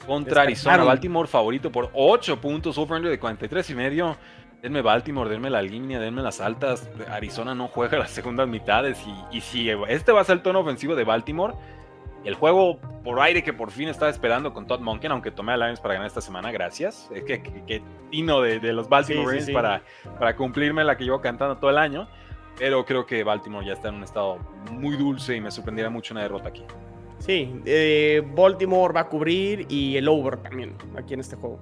contra 0.05 0.43
Arizona. 0.43 0.83
Baltimore 0.83 1.27
favorito 1.27 1.71
por 1.71 1.89
8 1.93 2.39
puntos, 2.39 2.77
over 2.77 3.01
de 3.01 3.19
43 3.19 3.69
y 3.69 3.75
medio. 3.75 4.17
Denme 4.61 4.83
Baltimore, 4.83 5.27
denme 5.27 5.49
la 5.49 5.61
línea, 5.63 5.99
denme 5.99 6.21
las 6.21 6.39
altas. 6.39 6.87
Arizona 7.09 7.55
no 7.55 7.67
juega 7.67 7.97
las 7.97 8.11
segundas 8.11 8.47
mitades. 8.47 9.03
Y, 9.31 9.37
y 9.37 9.41
si 9.41 9.69
este 9.87 10.11
va 10.11 10.21
a 10.21 10.23
ser 10.23 10.37
el 10.37 10.43
tono 10.43 10.59
ofensivo 10.59 10.95
de 10.95 11.03
Baltimore, 11.03 11.55
el 12.25 12.35
juego 12.35 12.79
por 13.03 13.19
aire 13.19 13.43
que 13.43 13.53
por 13.53 13.71
fin 13.71 13.89
estaba 13.89 14.11
esperando 14.11 14.53
con 14.53 14.67
Todd 14.67 14.79
Monken, 14.79 15.11
aunque 15.11 15.31
tomé 15.31 15.53
a 15.53 15.57
Lions 15.57 15.79
para 15.79 15.95
ganar 15.95 16.07
esta 16.07 16.21
semana, 16.21 16.51
gracias. 16.51 17.09
Es 17.13 17.23
que, 17.23 17.41
que, 17.41 17.81
tino 18.09 18.41
de, 18.41 18.59
los 18.73 18.87
Baltimore 18.89 19.39
Para, 19.51 19.83
para 20.19 20.35
cumplirme 20.35 20.83
la 20.83 20.97
que 20.97 21.03
llevo 21.03 21.21
cantando 21.21 21.57
todo 21.57 21.71
el 21.71 21.77
año. 21.77 22.07
Pero 22.57 22.85
creo 22.85 23.05
que 23.05 23.23
Baltimore 23.23 23.65
ya 23.65 23.73
está 23.73 23.89
en 23.89 23.95
un 23.95 24.03
estado 24.03 24.37
muy 24.71 24.95
dulce 24.95 25.35
y 25.35 25.41
me 25.41 25.49
sorprendería 25.49 25.89
mucho 25.89 26.13
una 26.13 26.21
derrota 26.21 26.49
aquí. 26.49 26.63
Sí, 27.17 27.61
eh, 27.65 28.23
Baltimore 28.35 28.93
va 28.93 29.01
a 29.01 29.07
cubrir 29.07 29.65
y 29.69 29.95
el 29.95 30.07
over 30.07 30.37
también 30.37 30.75
aquí 30.97 31.13
en 31.13 31.21
este 31.21 31.35
juego. 31.35 31.59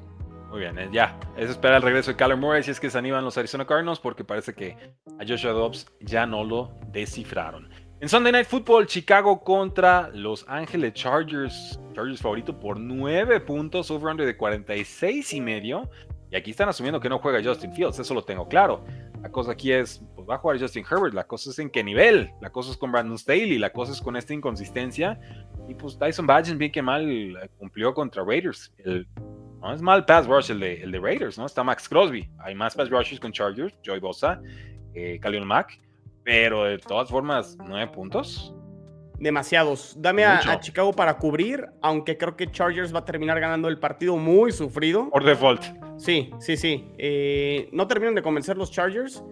Muy 0.49 0.61
bien, 0.61 0.79
eh, 0.79 0.89
ya. 0.91 1.19
Es 1.37 1.49
espera 1.49 1.77
el 1.77 1.83
regreso 1.83 2.11
de 2.11 2.17
Kyler 2.17 2.37
Murray 2.37 2.63
si 2.63 2.71
es 2.71 2.79
que 2.79 2.89
se 2.89 2.97
animan 2.97 3.23
los 3.23 3.37
Arizona 3.37 3.65
Cardinals 3.65 3.99
porque 3.99 4.23
parece 4.23 4.53
que 4.53 4.75
a 5.19 5.25
Joshua 5.27 5.51
Dobbs 5.51 5.85
ya 5.99 6.25
no 6.25 6.43
lo 6.43 6.71
descifraron. 6.87 7.69
En 8.01 8.07
Sunday 8.07 8.31
Night 8.31 8.47
Football, 8.47 8.87
Chicago 8.87 9.43
contra 9.43 10.09
Los 10.13 10.45
Ángeles 10.47 10.93
Chargers. 10.93 11.77
Chargers 11.93 12.21
favorito 12.21 12.57
por 12.57 12.79
9 12.79 13.41
puntos, 13.41 13.91
over-under 13.91 14.25
de 14.25 14.37
46 14.37 15.33
y 15.33 15.41
medio. 15.41 15.89
Y 16.31 16.37
aquí 16.37 16.51
están 16.51 16.69
asumiendo 16.69 17.01
que 17.01 17.09
no 17.09 17.19
juega 17.19 17.43
Justin 17.43 17.73
Fields, 17.73 17.99
eso 17.99 18.13
lo 18.13 18.23
tengo 18.23 18.47
claro. 18.47 18.85
La 19.21 19.29
cosa 19.29 19.51
aquí 19.51 19.73
es, 19.73 20.01
pues 20.15 20.29
va 20.29 20.35
a 20.35 20.37
jugar 20.37 20.57
Justin 20.61 20.85
Herbert, 20.89 21.13
la 21.13 21.25
cosa 21.25 21.49
es 21.49 21.59
en 21.59 21.69
qué 21.69 21.83
nivel, 21.83 22.31
la 22.39 22.49
cosa 22.49 22.71
es 22.71 22.77
con 22.77 22.89
Brandon 22.89 23.17
Staley, 23.17 23.57
la 23.57 23.73
cosa 23.73 23.91
es 23.91 23.99
con 23.99 24.15
esta 24.15 24.33
inconsistencia. 24.33 25.19
Y 25.67 25.75
pues 25.75 25.99
Tyson 25.99 26.25
Badgen, 26.25 26.57
bien 26.57 26.71
que 26.71 26.81
mal, 26.81 27.05
cumplió 27.57 27.93
contra 27.93 28.23
Raiders. 28.23 28.73
no 29.59 29.73
es 29.73 29.81
mal 29.81 30.05
pass 30.05 30.25
rush 30.25 30.51
el 30.51 30.61
de, 30.61 30.83
el 30.83 30.93
de 30.93 30.99
Raiders, 30.99 31.37
¿no? 31.37 31.45
Está 31.45 31.65
Max 31.65 31.89
Crosby. 31.89 32.29
Hay 32.39 32.55
más 32.55 32.75
pass 32.75 32.89
rushes 32.89 33.19
con 33.19 33.33
Chargers, 33.33 33.75
Joey 33.85 33.99
Bosa, 33.99 34.41
eh, 34.93 35.19
Mack 35.43 35.77
pero 36.29 36.65
de 36.65 36.77
todas 36.77 37.09
formas, 37.09 37.57
nueve 37.65 37.91
puntos. 37.91 38.53
Demasiados. 39.17 39.95
Dame 39.97 40.23
a, 40.25 40.59
Chicago 40.59 40.93
para 40.93 41.17
cubrir, 41.17 41.65
aunque 41.81 42.19
creo 42.19 42.35
que 42.35 42.51
Chargers 42.51 42.93
va 42.93 42.99
a 42.99 43.05
terminar 43.05 43.39
ganando 43.39 43.67
el 43.67 43.79
partido 43.79 44.15
muy 44.15 44.51
sufrido. 44.51 45.09
Por 45.09 45.23
default. 45.23 45.63
Sí, 45.97 46.29
sí, 46.37 46.55
sí. 46.55 46.93
Eh, 46.99 47.67
no 47.71 47.87
terminan 47.87 48.13
de 48.13 48.21
convencer 48.21 48.57
los 48.57 48.71
Chargers. 48.71 49.23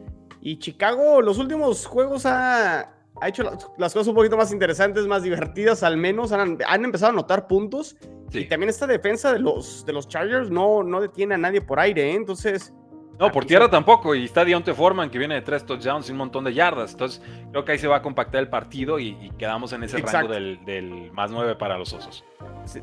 Y 0.42 0.58
Chicago, 0.58 1.22
los 1.22 1.38
últimos 1.38 1.86
juegos 1.86 2.26
ha, 2.26 2.96
hecho 3.28 3.44
las, 3.44 3.94
cosas 3.94 4.08
un 4.08 4.16
poquito 4.16 4.36
más 4.36 4.52
interesantes, 4.52 5.06
más 5.06 5.22
divertidas, 5.22 5.84
al 5.84 5.98
menos. 5.98 6.32
Han, 6.32 6.58
empezado 6.84 7.12
a 7.12 7.14
anotar 7.14 7.46
puntos. 7.46 7.96
Y 8.32 8.46
también 8.46 8.72
esta 8.72 8.88
defensa 8.88 9.32
de 9.32 9.38
los, 9.38 9.86
de 9.86 9.94
los 9.94 10.08
Chargers 10.08 10.50
no, 10.50 10.82
no 10.82 11.00
detiene 11.00 11.36
a 11.36 11.38
nadie 11.38 11.62
por 11.62 11.80
aire, 11.80 12.10
¿eh? 12.10 12.16
Entonces 12.16 12.74
no, 13.20 13.32
por 13.32 13.46
tierra 13.46 13.70
tampoco. 13.70 14.14
Y 14.16 14.26
está 14.26 14.46
Deontay 14.46 14.74
Foreman 14.74 15.10
que 15.10 15.18
viene 15.18 15.36
de 15.36 15.42
tres 15.42 15.66
touchdowns 15.66 16.08
y 16.10 16.12
un 16.12 16.20
montón 16.20 16.44
de 16.44 16.54
yardas. 16.54 16.92
Entonces, 16.92 17.22
creo 17.52 17.66
que 17.66 17.72
ahí 17.74 17.80
se 17.80 17.88
va 17.88 17.98
a 17.98 18.02
compactar 18.02 18.42
el 18.42 18.50
partido 18.50 19.00
y, 19.00 19.32
quedamos 19.38 19.74
en 19.74 19.84
ese 19.84 19.98
rango 19.98 20.30
del, 20.30 21.12
más 21.14 21.32
nueve 21.32 21.56
para 21.56 21.78
los 21.78 21.94
osos. 21.94 22.24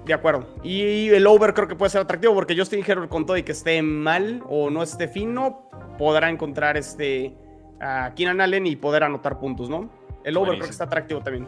de 0.05 0.15
acuerdo. 0.15 0.47
Y 0.63 1.09
el 1.09 1.27
over 1.27 1.55
creo 1.55 1.69
que 1.69 1.77
puede 1.77 1.91
ser 1.91 2.01
atractivo 2.01 2.35
porque 2.35 2.57
Justin 2.57 2.85
Herbert 2.87 3.09
con 3.09 3.27
todo 3.27 3.37
y 3.37 3.43
que 3.43 3.53
esté 3.53 3.81
mal 3.83 4.43
o 4.49 4.71
no 4.71 4.83
esté 4.83 5.09
fino, 5.09 5.69
podrá 5.99 6.31
encontrar 6.31 6.77
este 6.77 7.37
a 7.81 8.13
Keenan 8.15 8.41
Allen 8.41 8.67
y 8.67 8.77
poder 8.77 9.05
anotar 9.05 9.39
puntos, 9.39 9.69
¿no? 9.69 9.91
El 10.25 10.37
over 10.37 10.55
creo 10.55 10.65
que 10.65 10.71
está 10.71 10.85
atractivo 10.85 11.21
también. 11.21 11.47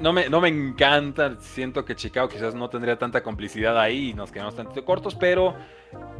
No 0.00 0.12
me, 0.12 0.28
no 0.28 0.40
me 0.40 0.48
encanta, 0.48 1.36
siento 1.38 1.84
que 1.84 1.94
Chicago 1.94 2.28
quizás 2.28 2.54
no 2.54 2.68
tendría 2.68 2.98
tanta 2.98 3.22
complicidad 3.22 3.78
ahí 3.78 4.10
y 4.10 4.14
nos 4.14 4.32
quedamos 4.32 4.54
tantito 4.56 4.84
cortos, 4.84 5.14
pero 5.14 5.54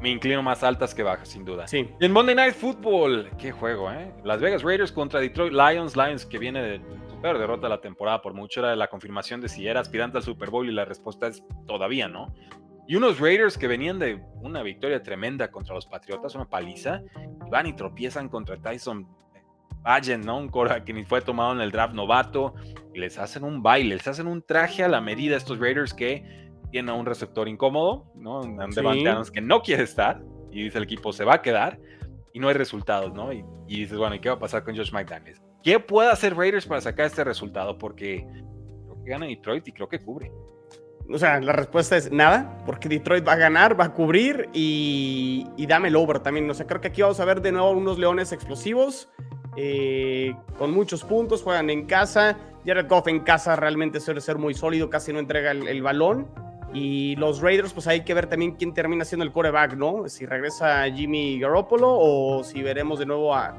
me 0.00 0.11
inclino 0.11 0.42
más 0.42 0.62
altas 0.62 0.94
que 0.94 1.03
bajas, 1.03 1.29
sin 1.29 1.44
duda. 1.44 1.66
Sí. 1.66 1.90
Y 2.00 2.05
en 2.05 2.12
Monday 2.12 2.35
Night 2.35 2.55
Football, 2.55 3.31
qué 3.38 3.53
juego, 3.53 3.90
¿eh? 3.90 4.12
Las 4.22 4.40
Vegas 4.40 4.62
Raiders 4.62 4.92
contra 4.92 5.20
Detroit 5.20 5.53
Lions, 5.53 5.96
Lions 5.96 6.24
que 6.24 6.38
viene 6.38 6.62
de 6.62 6.81
su 7.09 7.20
peor 7.20 7.38
derrota 7.38 7.66
de 7.66 7.70
la 7.70 7.81
temporada 7.81 8.22
por 8.22 8.35
mucho, 8.35 8.61
era 8.61 8.77
la 8.77 8.88
confirmación 8.88 9.40
de 9.40 9.48
si 9.48 9.66
era 9.66 9.81
aspirante 9.81 10.18
al 10.18 10.24
Super 10.24 10.50
Bowl 10.50 10.68
y 10.68 10.72
la 10.72 10.85
respuesta 10.85 11.27
es 11.27 11.42
todavía 11.66 12.09
no. 12.09 12.33
Y 12.87 12.96
unos 12.96 13.18
Raiders 13.18 13.57
que 13.57 13.66
venían 13.66 13.98
de 13.98 14.22
una 14.40 14.62
victoria 14.62 15.03
tremenda 15.03 15.50
contra 15.50 15.74
los 15.74 15.87
Patriotas, 15.87 16.35
una 16.35 16.44
paliza, 16.44 17.03
van 17.50 17.66
y 17.66 17.72
tropiezan 17.72 18.29
contra 18.29 18.59
Tyson 18.59 19.09
Vayan, 19.85 20.23
¿no? 20.23 20.38
Un 20.38 20.49
Cora 20.49 20.83
que 20.83 20.92
ni 20.92 21.05
fue 21.05 21.20
tomado 21.20 21.53
en 21.53 21.61
el 21.61 21.70
draft 21.70 21.94
novato, 21.94 22.55
y 22.94 22.99
les 22.99 23.18
hacen 23.18 23.44
un 23.44 23.62
baile, 23.62 23.97
les 23.97 24.09
hacen 24.09 24.27
un 24.27 24.42
traje 24.42 24.83
a 24.83 24.88
la 24.88 25.01
medida 25.01 25.35
a 25.35 25.38
estos 25.38 25.59
Raiders 25.59 25.92
que 25.92 26.25
tienen 26.70 26.88
a 26.88 26.94
un 26.94 27.07
receptor 27.07 27.49
incómodo, 27.49 28.11
¿no? 28.16 28.40
Un 28.40 28.73
sí. 28.73 29.33
que 29.33 29.40
no 29.42 29.61
quiere 29.62 29.83
estar, 29.83 30.23
y 30.51 30.62
dice 30.64 30.79
el 30.79 30.85
equipo, 30.85 31.12
se 31.12 31.25
va 31.25 31.35
a 31.35 31.42
quedar 31.42 31.79
y 32.33 32.40
no 32.40 32.49
hay 32.49 32.55
resultados, 32.55 33.12
¿no? 33.12 33.33
Y, 33.33 33.44
dices, 33.66 33.99
bueno, 33.99 34.14
¿y 34.14 34.20
qué 34.20 34.29
va 34.29 34.37
a 34.37 34.38
pasar 34.38 34.64
con 34.64 34.77
Josh 34.77 34.92
McDaniels? 34.92 35.42
¿Qué 35.62 35.79
puede 35.79 36.11
hacer 36.11 36.35
Raiders 36.37 36.66
para 36.66 36.81
sacar 36.81 37.07
este 37.07 37.23
resultado? 37.25 37.77
Porque 37.79 38.27
creo 38.27 39.05
que 39.05 39.11
gana 39.11 39.27
Detroit 39.27 39.68
y 39.68 39.73
creo 39.73 39.88
que 39.88 39.99
cubre. 39.99 40.33
O 41.12 41.18
sea, 41.18 41.38
la 41.40 41.52
respuesta 41.52 41.96
es 41.96 42.10
nada, 42.10 42.56
porque 42.64 42.88
Detroit 42.88 43.26
va 43.26 43.32
a 43.32 43.36
ganar, 43.36 43.78
va 43.78 43.84
a 43.86 43.92
cubrir 43.92 44.48
y, 44.54 45.46
dame 45.68 45.88
el 45.88 45.96
over 45.96 46.20
también. 46.20 46.48
O 46.48 46.54
sea, 46.54 46.66
creo 46.66 46.80
que 46.80 46.88
aquí 46.88 47.02
vamos 47.02 47.20
a 47.20 47.24
ver 47.26 47.42
de 47.42 47.52
nuevo 47.52 47.70
unos 47.72 47.98
leones 47.98 48.32
explosivos, 48.32 49.10
eh, 49.56 50.34
con 50.58 50.72
muchos 50.72 51.04
puntos, 51.04 51.42
juegan 51.42 51.68
en 51.68 51.84
casa. 51.86 52.38
Jared 52.64 52.88
Goff 52.88 53.08
en 53.08 53.20
casa 53.20 53.54
realmente 53.54 54.00
suele 54.00 54.22
ser 54.22 54.38
muy 54.38 54.54
sólido, 54.54 54.88
casi 54.88 55.12
no 55.12 55.18
entrega 55.18 55.50
el, 55.50 55.82
balón. 55.82 56.26
Y 56.72 57.16
los 57.16 57.40
Raiders, 57.42 57.74
pues 57.74 57.86
hay 57.86 58.00
que 58.00 58.14
ver 58.14 58.26
también 58.26 58.52
quién 58.52 58.72
termina 58.72 59.04
siendo 59.04 59.24
el 59.24 59.30
quarterback, 59.30 59.74
¿no? 59.74 60.08
Si 60.08 60.24
regresa 60.24 60.90
Jimmy 60.90 61.38
Garoppolo 61.38 61.88
o 61.90 62.42
si 62.42 62.62
veremos 62.62 62.98
de 62.98 63.06
nuevo 63.06 63.34
a, 63.34 63.54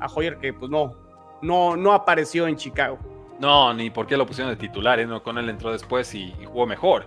a 0.00 0.06
Hoyer, 0.12 0.38
que 0.38 0.52
pues 0.52 0.70
no, 0.70 0.96
no, 1.40 1.76
no 1.76 1.92
apareció 1.92 2.48
en 2.48 2.56
Chicago. 2.56 2.98
No, 3.40 3.72
ni 3.72 3.88
por 3.88 4.06
qué 4.06 4.18
lo 4.18 4.26
pusieron 4.26 4.52
de 4.52 4.56
titular, 4.56 5.00
¿eh? 5.00 5.06
no, 5.06 5.22
con 5.22 5.38
él 5.38 5.48
entró 5.48 5.72
después 5.72 6.14
y, 6.14 6.34
jugó 6.44 6.66
mejor. 6.66 7.06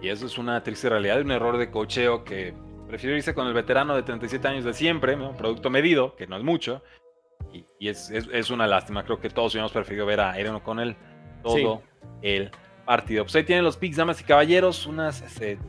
Y 0.00 0.08
eso 0.08 0.26
es 0.26 0.38
una 0.38 0.62
triste 0.62 0.88
realidad, 0.88 1.20
un 1.20 1.32
error 1.32 1.58
de 1.58 1.70
cocheo 1.70 2.24
que 2.24 2.54
prefiero 2.86 3.16
irse 3.16 3.34
con 3.34 3.48
el 3.48 3.54
veterano 3.54 3.96
de 3.96 4.04
37 4.04 4.46
años 4.46 4.64
de 4.64 4.72
siempre, 4.72 5.16
¿no? 5.16 5.36
producto 5.36 5.70
medido, 5.70 6.14
que 6.14 6.28
no 6.28 6.36
es 6.36 6.44
mucho. 6.44 6.82
Y, 7.52 7.88
es, 7.88 8.10
es, 8.10 8.50
una 8.50 8.66
lástima, 8.66 9.04
creo 9.04 9.20
que 9.20 9.30
todos 9.30 9.52
hubiéramos 9.52 9.72
preferido 9.72 10.06
ver 10.06 10.20
a 10.20 10.30
Aaron 10.30 10.56
O'Connell 10.56 10.96
todo 11.42 11.82
el 12.22 12.50
partido. 12.84 13.24
Pues 13.24 13.34
ahí 13.36 13.44
tienen 13.44 13.64
los 13.64 13.76
picks, 13.76 13.96
damas 13.96 14.20
y 14.20 14.24
caballeros, 14.24 14.86
unas 14.86 15.22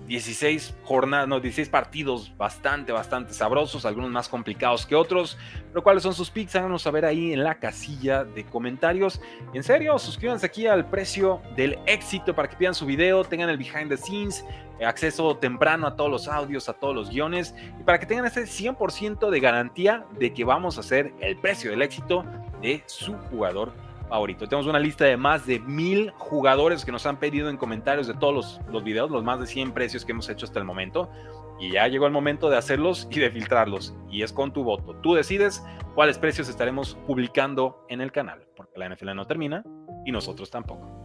16 0.07 0.63
este, 0.67 0.81
jornadas, 0.83 1.27
no, 1.27 1.39
16 1.39 1.69
partidos 1.69 2.31
bastante, 2.37 2.91
bastante 2.91 3.33
sabrosos, 3.33 3.85
algunos 3.85 4.11
más 4.11 4.29
complicados 4.29 4.85
que 4.85 4.95
otros. 4.95 5.37
Pero 5.69 5.83
cuáles 5.83 6.03
son 6.03 6.13
sus 6.13 6.29
picks, 6.29 6.55
háganos 6.55 6.83
saber 6.83 7.05
ahí 7.05 7.33
en 7.33 7.43
la 7.43 7.55
casilla 7.55 8.23
de 8.23 8.45
comentarios. 8.45 9.21
En 9.53 9.63
serio, 9.63 9.97
suscríbanse 9.97 10.45
aquí 10.45 10.67
al 10.67 10.89
precio 10.89 11.41
del 11.55 11.79
éxito 11.85 12.35
para 12.35 12.49
que 12.49 12.55
pidan 12.55 12.75
su 12.75 12.85
video, 12.85 13.23
tengan 13.23 13.49
el 13.49 13.57
behind 13.57 13.89
the 13.89 13.97
scenes, 13.97 14.45
eh, 14.79 14.85
acceso 14.85 15.37
temprano 15.37 15.87
a 15.87 15.95
todos 15.95 16.11
los 16.11 16.27
audios, 16.27 16.67
a 16.69 16.73
todos 16.73 16.95
los 16.95 17.09
guiones, 17.09 17.55
y 17.79 17.83
para 17.83 17.99
que 17.99 18.05
tengan 18.05 18.25
ese 18.25 18.45
100% 18.45 19.29
de 19.29 19.39
garantía 19.39 20.05
de 20.19 20.33
que 20.33 20.43
vamos 20.43 20.77
a 20.77 20.81
hacer 20.81 21.13
el 21.21 21.37
precio 21.37 21.71
del 21.71 21.81
éxito 21.81 22.25
de 22.61 22.83
su 22.85 23.13
jugador 23.29 23.84
favorito. 24.09 24.47
Tenemos 24.47 24.67
una 24.67 24.79
lista 24.79 25.05
de 25.05 25.17
más 25.17 25.45
de 25.45 25.59
mil 25.59 26.11
jugadores 26.17 26.85
que 26.85 26.91
nos 26.91 27.05
han 27.05 27.17
pedido 27.17 27.49
en 27.49 27.57
comentarios 27.57 28.07
de 28.07 28.13
todos 28.13 28.33
los, 28.33 28.61
los 28.71 28.83
videos, 28.83 29.09
los 29.11 29.23
más 29.23 29.39
de 29.39 29.47
100 29.47 29.71
precios 29.73 30.05
que 30.05 30.11
hemos 30.11 30.29
hecho 30.29 30.45
hasta 30.45 30.59
el 30.59 30.65
momento. 30.65 31.09
Y 31.59 31.71
ya 31.71 31.87
llegó 31.87 32.05
el 32.05 32.11
momento 32.11 32.49
de 32.49 32.57
hacerlos 32.57 33.07
y 33.11 33.19
de 33.19 33.31
filtrarlos. 33.31 33.95
Y 34.09 34.23
es 34.23 34.33
con 34.33 34.51
tu 34.51 34.63
voto. 34.63 34.95
Tú 35.01 35.13
decides 35.13 35.63
cuáles 35.93 36.17
precios 36.17 36.49
estaremos 36.49 36.95
publicando 37.07 37.85
en 37.89 38.01
el 38.01 38.11
canal. 38.11 38.45
Porque 38.55 38.77
la 38.77 38.89
NFL 38.89 39.15
no 39.15 39.25
termina 39.25 39.63
y 40.05 40.11
nosotros 40.11 40.49
tampoco. 40.49 40.95